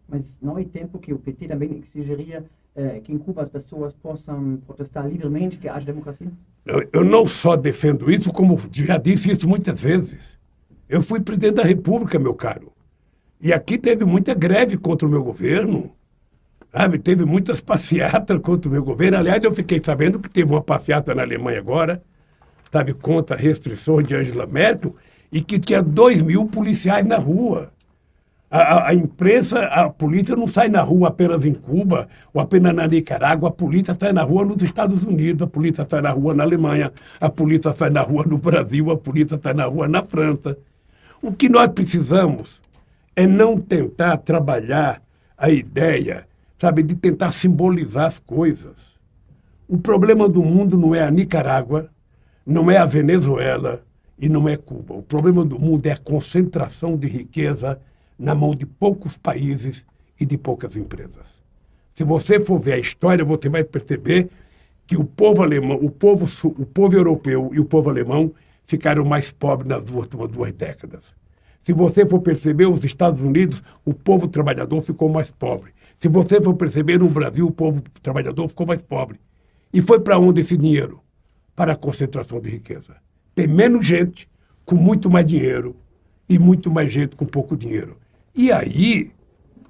[0.08, 3.94] Mas não é tempo que o PT também exigiria eh, que em Cuba as pessoas
[3.94, 6.32] possam protestar livremente, que haja democracia?
[6.66, 10.37] Eu, eu não só defendo isso, como já disse isso muitas vezes.
[10.90, 12.72] Eu fui presidente da República, meu caro.
[13.42, 15.92] E aqui teve muita greve contra o meu governo.
[16.72, 16.98] Sabe?
[16.98, 19.18] Teve muitas passeatas contra o meu governo.
[19.18, 22.02] Aliás, eu fiquei sabendo que teve uma passeata na Alemanha agora,
[22.72, 24.96] sabe, contra restrições de Angela Merkel,
[25.32, 27.72] e que tinha dois mil policiais na rua.
[28.50, 32.88] A, a, imprensa, a polícia não sai na rua apenas em Cuba ou apenas na
[32.88, 36.44] Nicarágua, a polícia sai na rua nos Estados Unidos, a polícia sai na rua na
[36.44, 40.58] Alemanha, a polícia sai na rua no Brasil, a polícia sai na rua na França.
[41.22, 42.62] O que nós precisamos
[43.16, 45.02] é não tentar trabalhar
[45.38, 46.28] a ideia,
[46.60, 48.76] sabe, de tentar simbolizar as coisas.
[49.68, 51.90] O problema do mundo não é a Nicarágua,
[52.46, 53.84] não é a Venezuela
[54.18, 54.94] e não é Cuba.
[54.94, 57.80] O problema do mundo é a concentração de riqueza
[58.18, 59.84] na mão de poucos países
[60.20, 61.42] e de poucas empresas.
[61.96, 64.30] Se você for ver a história, você vai perceber
[64.86, 68.32] que o povo alemão, o povo, o povo europeu e o povo alemão
[68.68, 71.16] ficaram mais pobres nas duas, duas décadas.
[71.64, 75.72] Se você for perceber, os Estados Unidos, o povo trabalhador ficou mais pobre.
[75.98, 79.20] Se você for perceber, no Brasil, o povo trabalhador ficou mais pobre.
[79.74, 81.02] E foi para onde esse dinheiro?
[81.56, 82.96] Para a concentração de riqueza.
[83.34, 84.30] Tem menos gente
[84.66, 85.76] com muito mais dinheiro
[86.30, 87.98] e muito mais gente com pouco dinheiro.
[88.36, 89.12] E aí,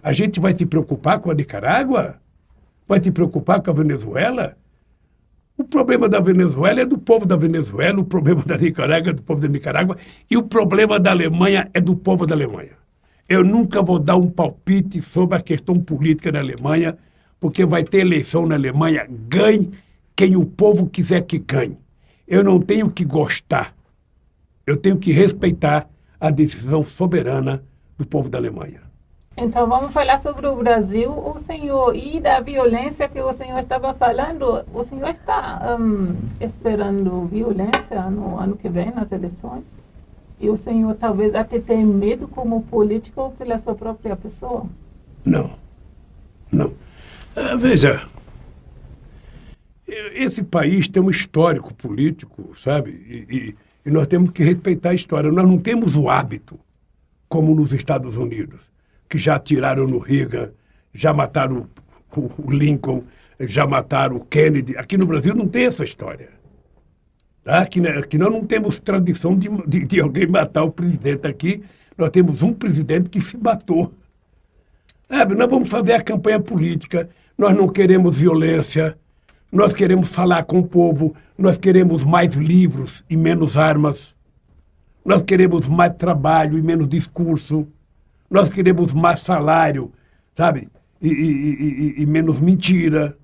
[0.04, 2.20] a gente vai te preocupar com a Nicarágua?
[2.88, 4.58] Vai te preocupar com a Venezuela?
[5.58, 9.24] O problema da Venezuela é do povo da Venezuela, o problema da Nicarágua é do
[9.24, 9.98] povo da Nicarágua,
[10.30, 12.74] e o problema da Alemanha é do povo da Alemanha.
[13.28, 16.96] Eu nunca vou dar um palpite sobre a questão política na Alemanha,
[17.40, 19.72] porque vai ter eleição na Alemanha, ganhe
[20.16, 21.78] quem o povo quiser que ganhe.
[22.28, 23.76] Eu não tenho que gostar,
[24.66, 25.90] eu tenho que respeitar
[26.20, 27.64] a decisão soberana
[27.98, 28.87] do povo da Alemanha.
[29.40, 33.94] Então vamos falar sobre o Brasil, o senhor e da violência que o senhor estava
[33.94, 34.66] falando.
[34.74, 39.64] O senhor está um, esperando violência no ano que vem nas eleições?
[40.40, 44.66] E o senhor talvez até tem medo como político pela sua própria pessoa?
[45.24, 45.52] Não,
[46.52, 46.70] não.
[47.36, 48.04] Uh, veja,
[49.88, 52.90] esse país tem um histórico político, sabe?
[53.08, 55.32] E, e, e nós temos que respeitar a história.
[55.32, 56.60] Nós não temos o hábito
[57.30, 58.62] como nos Estados Unidos,
[59.10, 60.52] que já tiraram no Reagan,
[60.94, 61.68] já mataram
[62.16, 63.04] o, Lincoln,
[63.40, 64.78] já mataram o Kennedy.
[64.78, 66.30] Aqui no Brasil não tem essa história.
[67.44, 67.62] Tá?
[67.62, 71.28] Aqui, aqui nós não temos tradição de, de, de alguém matar o presidente.
[71.28, 71.64] Aqui
[71.98, 73.94] nós temos um presidente que se matou.
[75.10, 78.98] É, nós vamos fazer a campanha política, nós não queremos violência,
[79.50, 84.14] nós queremos falar com o povo, nós queremos mais livros e menos armas.
[85.06, 87.66] Nós queremos mais trabalho e menos discurso.
[88.30, 89.92] Nós queremos mais salário,
[90.36, 90.68] sabe?
[91.02, 93.18] E, e, e, e menos mentira.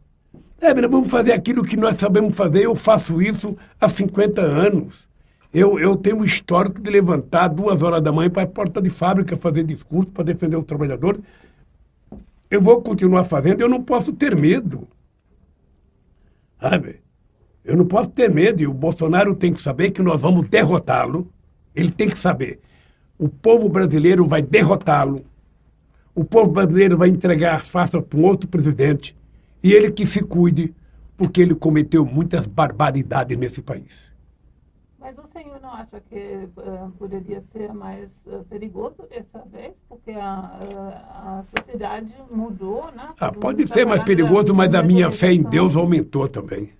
[0.61, 2.63] É, vamos fazer aquilo que nós sabemos fazer.
[2.63, 5.07] Eu faço isso há 50 anos.
[5.53, 8.89] Eu, eu tenho um histórico de levantar duas horas da manhã para a porta de
[8.89, 11.21] fábrica fazer discurso para defender os trabalhadores.
[12.49, 14.87] Eu vou continuar fazendo, eu não posso ter medo.
[16.59, 17.01] Sabe?
[17.63, 21.27] Eu não posso ter medo e o Bolsonaro tem que saber que nós vamos derrotá-lo
[21.75, 22.59] ele tem que saber.
[23.17, 25.23] O povo brasileiro vai derrotá-lo.
[26.15, 29.15] O povo brasileiro vai entregar farsa para um outro presidente.
[29.63, 30.73] E ele que se cuide,
[31.17, 34.13] porque ele cometeu muitas barbaridades nesse país.
[34.99, 39.81] Mas o senhor não acha que uh, poderia ser mais uh, perigoso dessa vez?
[39.89, 43.09] Porque a, uh, a sociedade mudou, né?
[43.19, 46.71] Ah, pode ser mais perigoso, mas a minha fé em Deus aumentou também.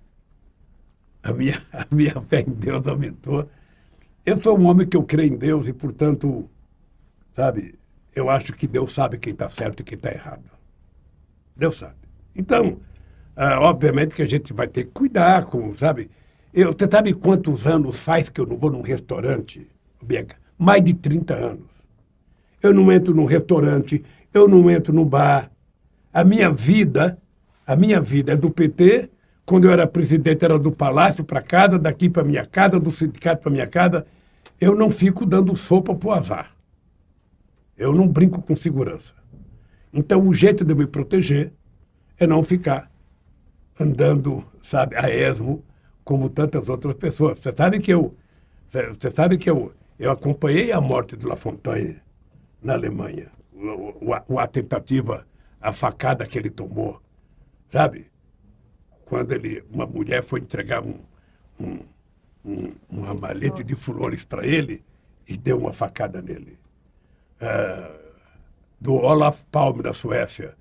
[1.22, 3.46] A minha, a minha fé em Deus aumentou.
[4.24, 6.48] Eu sou um homem que eu creio em Deus e, portanto,
[7.36, 7.74] sabe,
[8.14, 10.44] eu acho que Deus sabe quem está certo e quem está errado.
[11.54, 11.96] Deus sabe.
[12.34, 12.78] Então,
[13.36, 16.10] ah, obviamente que a gente vai ter que cuidar, com, sabe?
[16.52, 19.66] Eu, você sabe quantos anos faz que eu não vou num restaurante,
[20.02, 20.36] Bianca?
[20.56, 21.66] Mais de 30 anos.
[22.62, 24.02] Eu não entro num restaurante,
[24.32, 25.50] eu não entro no bar.
[26.12, 27.18] A minha vida,
[27.66, 29.10] a minha vida é do PT.
[29.46, 33.42] Quando eu era presidente, era do palácio para casa, daqui para minha casa, do sindicato
[33.42, 34.06] para minha casa.
[34.60, 36.50] Eu não fico dando sopa para o azar.
[37.76, 39.14] Eu não brinco com segurança.
[39.92, 41.52] Então, o jeito de me proteger
[42.18, 42.90] é não ficar
[43.78, 45.64] andando, sabe, a esmo,
[46.04, 47.38] como tantas outras pessoas.
[47.38, 48.14] Você sabe que eu,
[48.98, 52.00] você sabe que eu, eu acompanhei a morte de La Fontaine
[52.62, 55.26] na Alemanha, o, o, a tentativa,
[55.60, 57.00] a facada que ele tomou,
[57.70, 58.06] sabe?
[59.04, 60.98] Quando ele, uma mulher foi entregar um,
[61.60, 61.78] um,
[62.44, 64.82] um uma maleta de flores para ele
[65.28, 66.58] e deu uma facada nele.
[67.40, 68.04] Uh,
[68.80, 70.54] do Olaf Palme, da Suécia,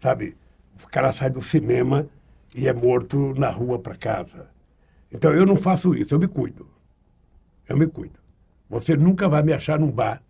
[0.00, 0.36] sabe?
[0.82, 2.06] O cara sai do cinema
[2.54, 4.48] e é morto na rua para casa.
[5.10, 6.68] Então eu não faço isso, eu me cuido.
[7.68, 8.18] Eu me cuido.
[8.68, 10.22] Você nunca vai me achar num bar,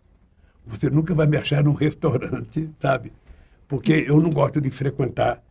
[0.65, 3.13] você nunca vai me achar num restaurante, sabe?
[3.67, 5.43] Porque eu não gosto de frequentar,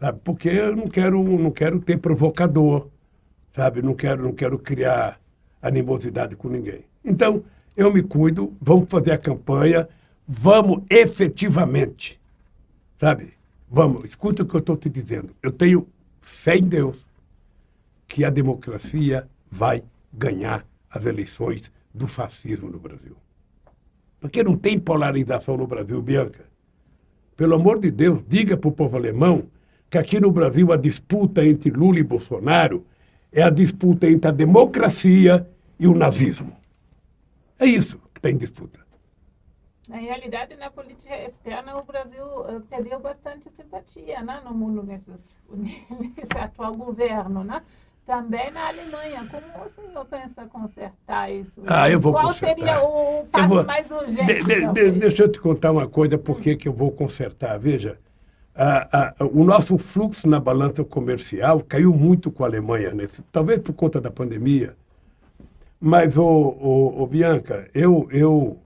[0.00, 0.18] sabe?
[0.24, 2.88] Porque eu não quero, não quero ter provocador,
[3.52, 3.82] sabe?
[3.82, 5.20] Não quero, não quero criar
[5.60, 6.84] animosidade com ninguém.
[7.04, 7.44] Então,
[7.76, 9.86] eu me cuido, vamos fazer a campanha,
[10.26, 12.18] vamos efetivamente,
[12.98, 13.34] sabe?
[13.70, 15.30] Vamos, escuta o que eu estou te dizendo.
[15.42, 15.86] Eu tenho
[16.20, 17.06] fé em Deus
[18.08, 23.16] que a democracia vai ganhar as eleições do fascismo no Brasil.
[24.18, 26.44] Porque não tem polarização no Brasil, Bianca.
[27.36, 29.44] Pelo amor de Deus, diga para o povo alemão
[29.90, 32.86] que aqui no Brasil a disputa entre Lula e Bolsonaro
[33.32, 35.46] é a disputa entre a democracia
[35.78, 36.56] e o nazismo.
[37.58, 38.78] É isso que está em disputa.
[39.88, 45.36] Na realidade, na política externa, o Brasil uh, perdeu bastante simpatia né, no mundo nesses,
[45.50, 47.42] nesse atual governo.
[47.42, 47.60] Né?
[48.06, 49.26] Também na Alemanha.
[49.28, 51.60] Como o senhor pensa consertar isso?
[51.66, 52.54] Ah, eu vou Qual consertar.
[52.54, 53.64] seria o passo vou...
[53.64, 54.44] mais urgente?
[54.44, 57.58] De, de, de, deixa eu te contar uma coisa, por que, que eu vou consertar.
[57.58, 57.98] Veja,
[58.54, 63.60] a, a, o nosso fluxo na balança comercial caiu muito com a Alemanha, nesse, talvez
[63.60, 64.76] por conta da pandemia.
[65.80, 68.60] Mas, ô Bianca, eu, eu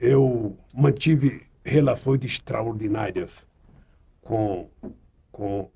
[0.00, 3.30] eu mantive relações extraordinárias
[4.22, 4.68] com,
[5.30, 5.70] com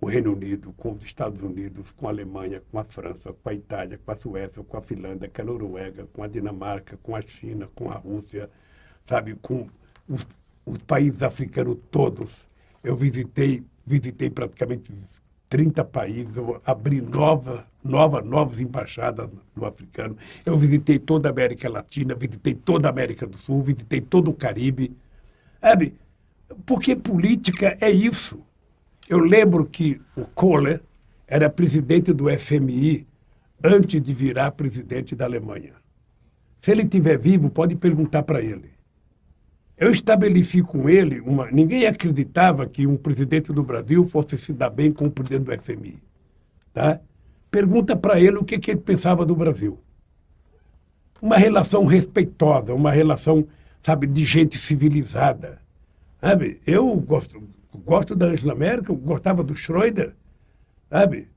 [0.00, 3.52] o Reino Unido, com os Estados Unidos, com a Alemanha, com a França, com a
[3.52, 7.20] Itália, com a Suécia, com a Finlândia, com a Noruega, com a Dinamarca, com a
[7.20, 8.48] China, com a Rússia,
[9.04, 9.68] sabe, com
[10.08, 10.26] os,
[10.64, 12.47] os países africanos todos.
[12.82, 14.92] Eu visitei, visitei praticamente
[15.48, 20.16] 30 países, eu abri nova, nova, novas embaixadas no africano.
[20.44, 24.34] Eu visitei toda a América Latina, visitei toda a América do Sul, visitei todo o
[24.34, 24.94] Caribe.
[25.60, 25.94] Sabe?
[26.66, 28.42] Porque política é isso.
[29.08, 30.82] Eu lembro que o Kohler
[31.26, 33.06] era presidente do FMI
[33.62, 35.72] antes de virar presidente da Alemanha.
[36.60, 38.70] Se ele estiver vivo, pode perguntar para ele.
[39.78, 41.50] Eu estabeleci com ele uma.
[41.50, 45.62] Ninguém acreditava que um presidente do Brasil fosse se dar bem com o presidente do
[45.62, 45.98] FMI.
[46.74, 47.00] Tá?
[47.50, 49.78] Pergunta para ele o que, que ele pensava do Brasil.
[51.22, 53.46] Uma relação respeitosa, uma relação,
[53.80, 55.60] sabe, de gente civilizada.
[56.20, 56.60] Sabe?
[56.66, 57.40] Eu gosto,
[57.84, 60.12] gosto da Angela Merkel, gostava do Schroeder,
[60.90, 61.28] sabe?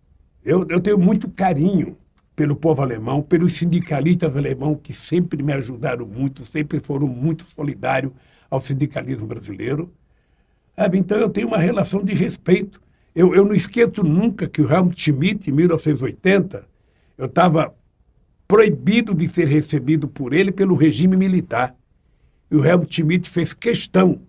[0.44, 1.96] Eu, eu tenho muito carinho
[2.36, 8.14] pelo povo alemão, pelos sindicalistas alemãos que sempre me ajudaram muito, sempre foram muito solidários
[8.50, 9.94] ao sindicalismo brasileiro.
[10.76, 10.98] Sabe?
[10.98, 12.82] Então eu tenho uma relação de respeito.
[13.14, 16.66] Eu, eu não esqueço nunca que o Helmut Schmidt, em 1980,
[17.18, 17.76] eu estava
[18.48, 21.76] proibido de ser recebido por ele pelo regime militar.
[22.50, 24.22] E o Helmut Schmidt fez questão,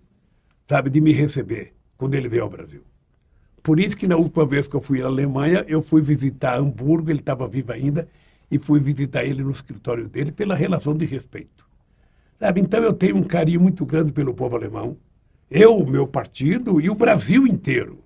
[0.67, 2.83] sabe, de me receber quando ele veio ao Brasil.
[3.63, 7.09] Por isso que na última vez que eu fui à Alemanha, eu fui visitar Hamburgo,
[7.09, 8.07] ele estava vivo ainda,
[8.51, 11.65] e fui visitar ele no escritório dele pela relação de respeito.
[12.37, 12.59] Sabe?
[12.59, 14.97] Então eu tenho um carinho muito grande pelo povo alemão,
[15.49, 17.99] eu, o meu partido e o Brasil inteiro.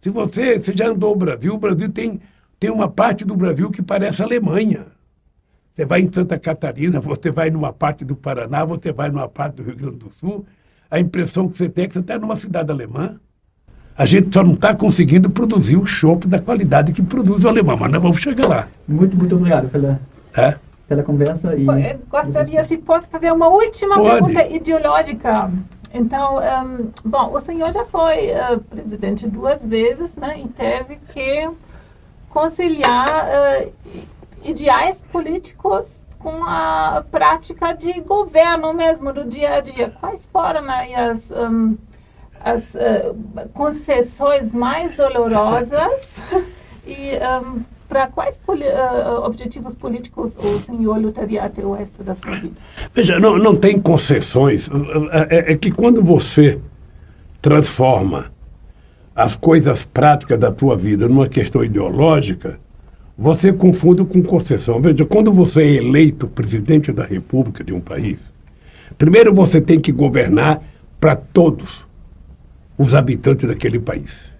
[0.00, 2.20] Se você, você já andou no Brasil, o Brasil tem,
[2.60, 4.86] tem uma parte do Brasil que parece Alemanha.
[5.74, 9.56] Você vai em Santa Catarina, você vai numa parte do Paraná, você vai numa parte
[9.56, 10.46] do Rio Grande do Sul,
[10.90, 13.18] a impressão que você tem é que você está numa cidade alemã.
[13.98, 17.76] A gente só não está conseguindo produzir o chopp da qualidade que produz o alemão,
[17.76, 18.68] mas nós vamos chegar lá.
[18.86, 20.00] Muito, muito obrigado pela,
[20.36, 20.54] É?
[20.86, 21.56] pela conversa.
[21.56, 21.66] E...
[21.66, 24.10] Eu gostaria, se pode fazer uma última Pode.
[24.10, 25.50] pergunta ideológica.
[25.92, 31.50] Então, um, bom, o senhor já foi uh, presidente duas vezes, né, e teve que
[32.30, 33.72] conciliar uh,
[34.44, 39.92] ideais políticos com a prática de governo mesmo, do dia a dia.
[39.98, 41.76] Quais foram aí as, um,
[42.40, 43.14] as uh,
[43.52, 46.22] concessões mais dolorosas
[46.86, 47.12] e
[47.44, 52.32] um, para quais poli uh, objetivos políticos o senhor lutaria até o resto da sua
[52.32, 52.54] vida?
[52.94, 54.68] Veja, não, não tem concessões.
[55.30, 56.60] É, é que quando você
[57.40, 58.30] transforma
[59.16, 62.60] as coisas práticas da tua vida numa questão ideológica,
[63.16, 64.80] você confunde com concessão.
[64.80, 68.20] Veja, quando você é eleito presidente da República de um país,
[68.96, 70.62] primeiro você tem que governar
[71.00, 71.87] para todos
[72.78, 74.30] os habitantes daquele país.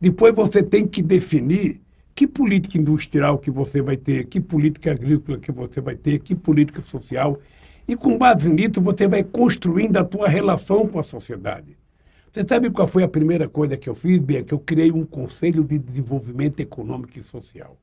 [0.00, 1.80] Depois você tem que definir
[2.14, 6.34] que política industrial que você vai ter, que política agrícola que você vai ter, que
[6.34, 7.38] política social.
[7.86, 11.76] E com base nisso, você vai construindo a tua relação com a sociedade.
[12.32, 14.42] Você sabe qual foi a primeira coisa que eu fiz, Bia?
[14.42, 17.76] Que eu criei um Conselho de Desenvolvimento Econômico e Social.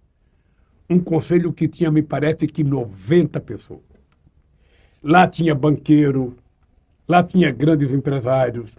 [0.90, 3.82] Um conselho que tinha, me parece, que 90 pessoas.
[5.04, 6.36] Lá tinha banqueiro,
[7.08, 8.72] lá tinha grandes empresários,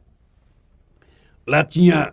[1.50, 2.12] lá tinha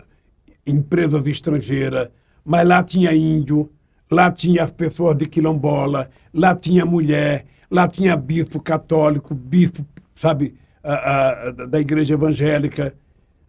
[0.66, 2.10] empresas estrangeiras,
[2.44, 3.70] mas lá tinha índio,
[4.10, 9.86] lá tinha as pessoas de quilombola, lá tinha mulher, lá tinha bispo católico, bispo,
[10.16, 12.96] sabe, a, a, da igreja evangélica,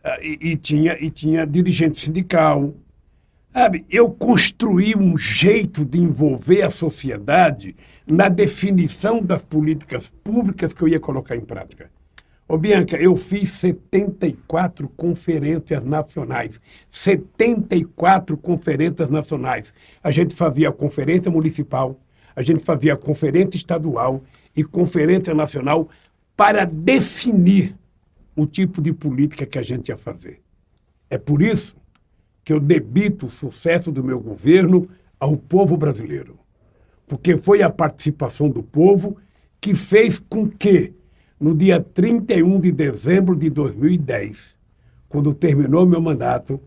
[0.05, 2.74] a, e, e, tinha, e tinha dirigente sindical.
[3.51, 7.74] Sabe, eu construí um jeito de envolver a sociedade
[8.07, 11.91] na definição das políticas públicas que eu ia colocar em prática.
[12.49, 16.59] Ô, Bianca, eu fiz 74 conferências nacionais.
[16.90, 19.74] 74 conferências nacionais.
[20.03, 22.01] A gente fazia conferência municipal,
[22.34, 24.22] a gente fazia conferência estadual
[24.57, 25.90] e conferência nacional
[26.34, 27.76] para definir
[28.34, 30.40] o tipo de política que a gente ia fazer.
[31.11, 31.76] É por isso
[32.42, 34.88] que eu debito o sucesso do meu governo
[35.20, 36.38] ao povo brasileiro.
[37.07, 39.18] Porque foi a participação do povo
[39.61, 40.94] que fez com que
[41.41, 44.57] no dia 31 de dezembro de 2010,
[45.09, 46.61] quando terminou meu mandato,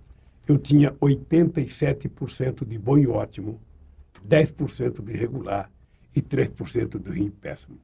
[0.48, 3.60] eu tinha 87% de bom e ótimo,
[4.28, 5.70] 10% de regular
[6.16, 7.78] e 3% de ruim e péssimo.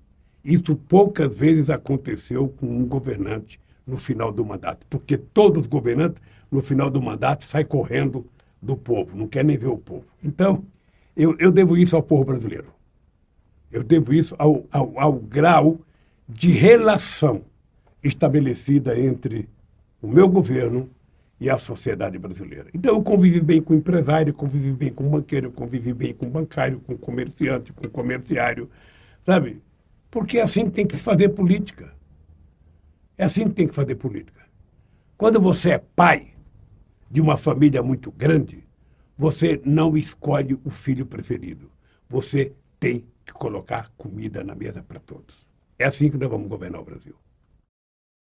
[0.43, 6.21] Isso poucas vezes aconteceu com um governante no final do mandato, porque todos os governantes,
[6.49, 8.25] no final do mandato, saem correndo
[8.61, 10.05] do povo, não quer nem ver o povo.
[10.23, 10.63] Então,
[11.15, 12.67] eu, eu devo isso ao povo brasileiro.
[13.71, 15.79] Eu devo isso ao, ao, ao grau
[16.27, 17.43] de relação
[18.03, 19.47] estabelecida entre
[20.01, 20.89] o meu governo
[21.39, 22.67] e a sociedade brasileira.
[22.73, 26.97] Então, eu convivi bem com empresário, convivi bem com banqueiro, convivi bem com bancário, com
[26.97, 28.69] comerciante, com comerciário,
[29.25, 29.61] sabe?
[30.09, 31.93] Porque é assim que tem que fazer política.
[33.17, 34.45] É assim que tem que fazer política.
[35.17, 36.33] Quando você é pai
[37.09, 38.67] de uma família muito grande,
[39.17, 41.71] você não escolhe o filho preferido.
[42.09, 45.46] Você tem que colocar comida na mesa para todos.
[45.79, 47.15] É assim que nós vamos governar o Brasil.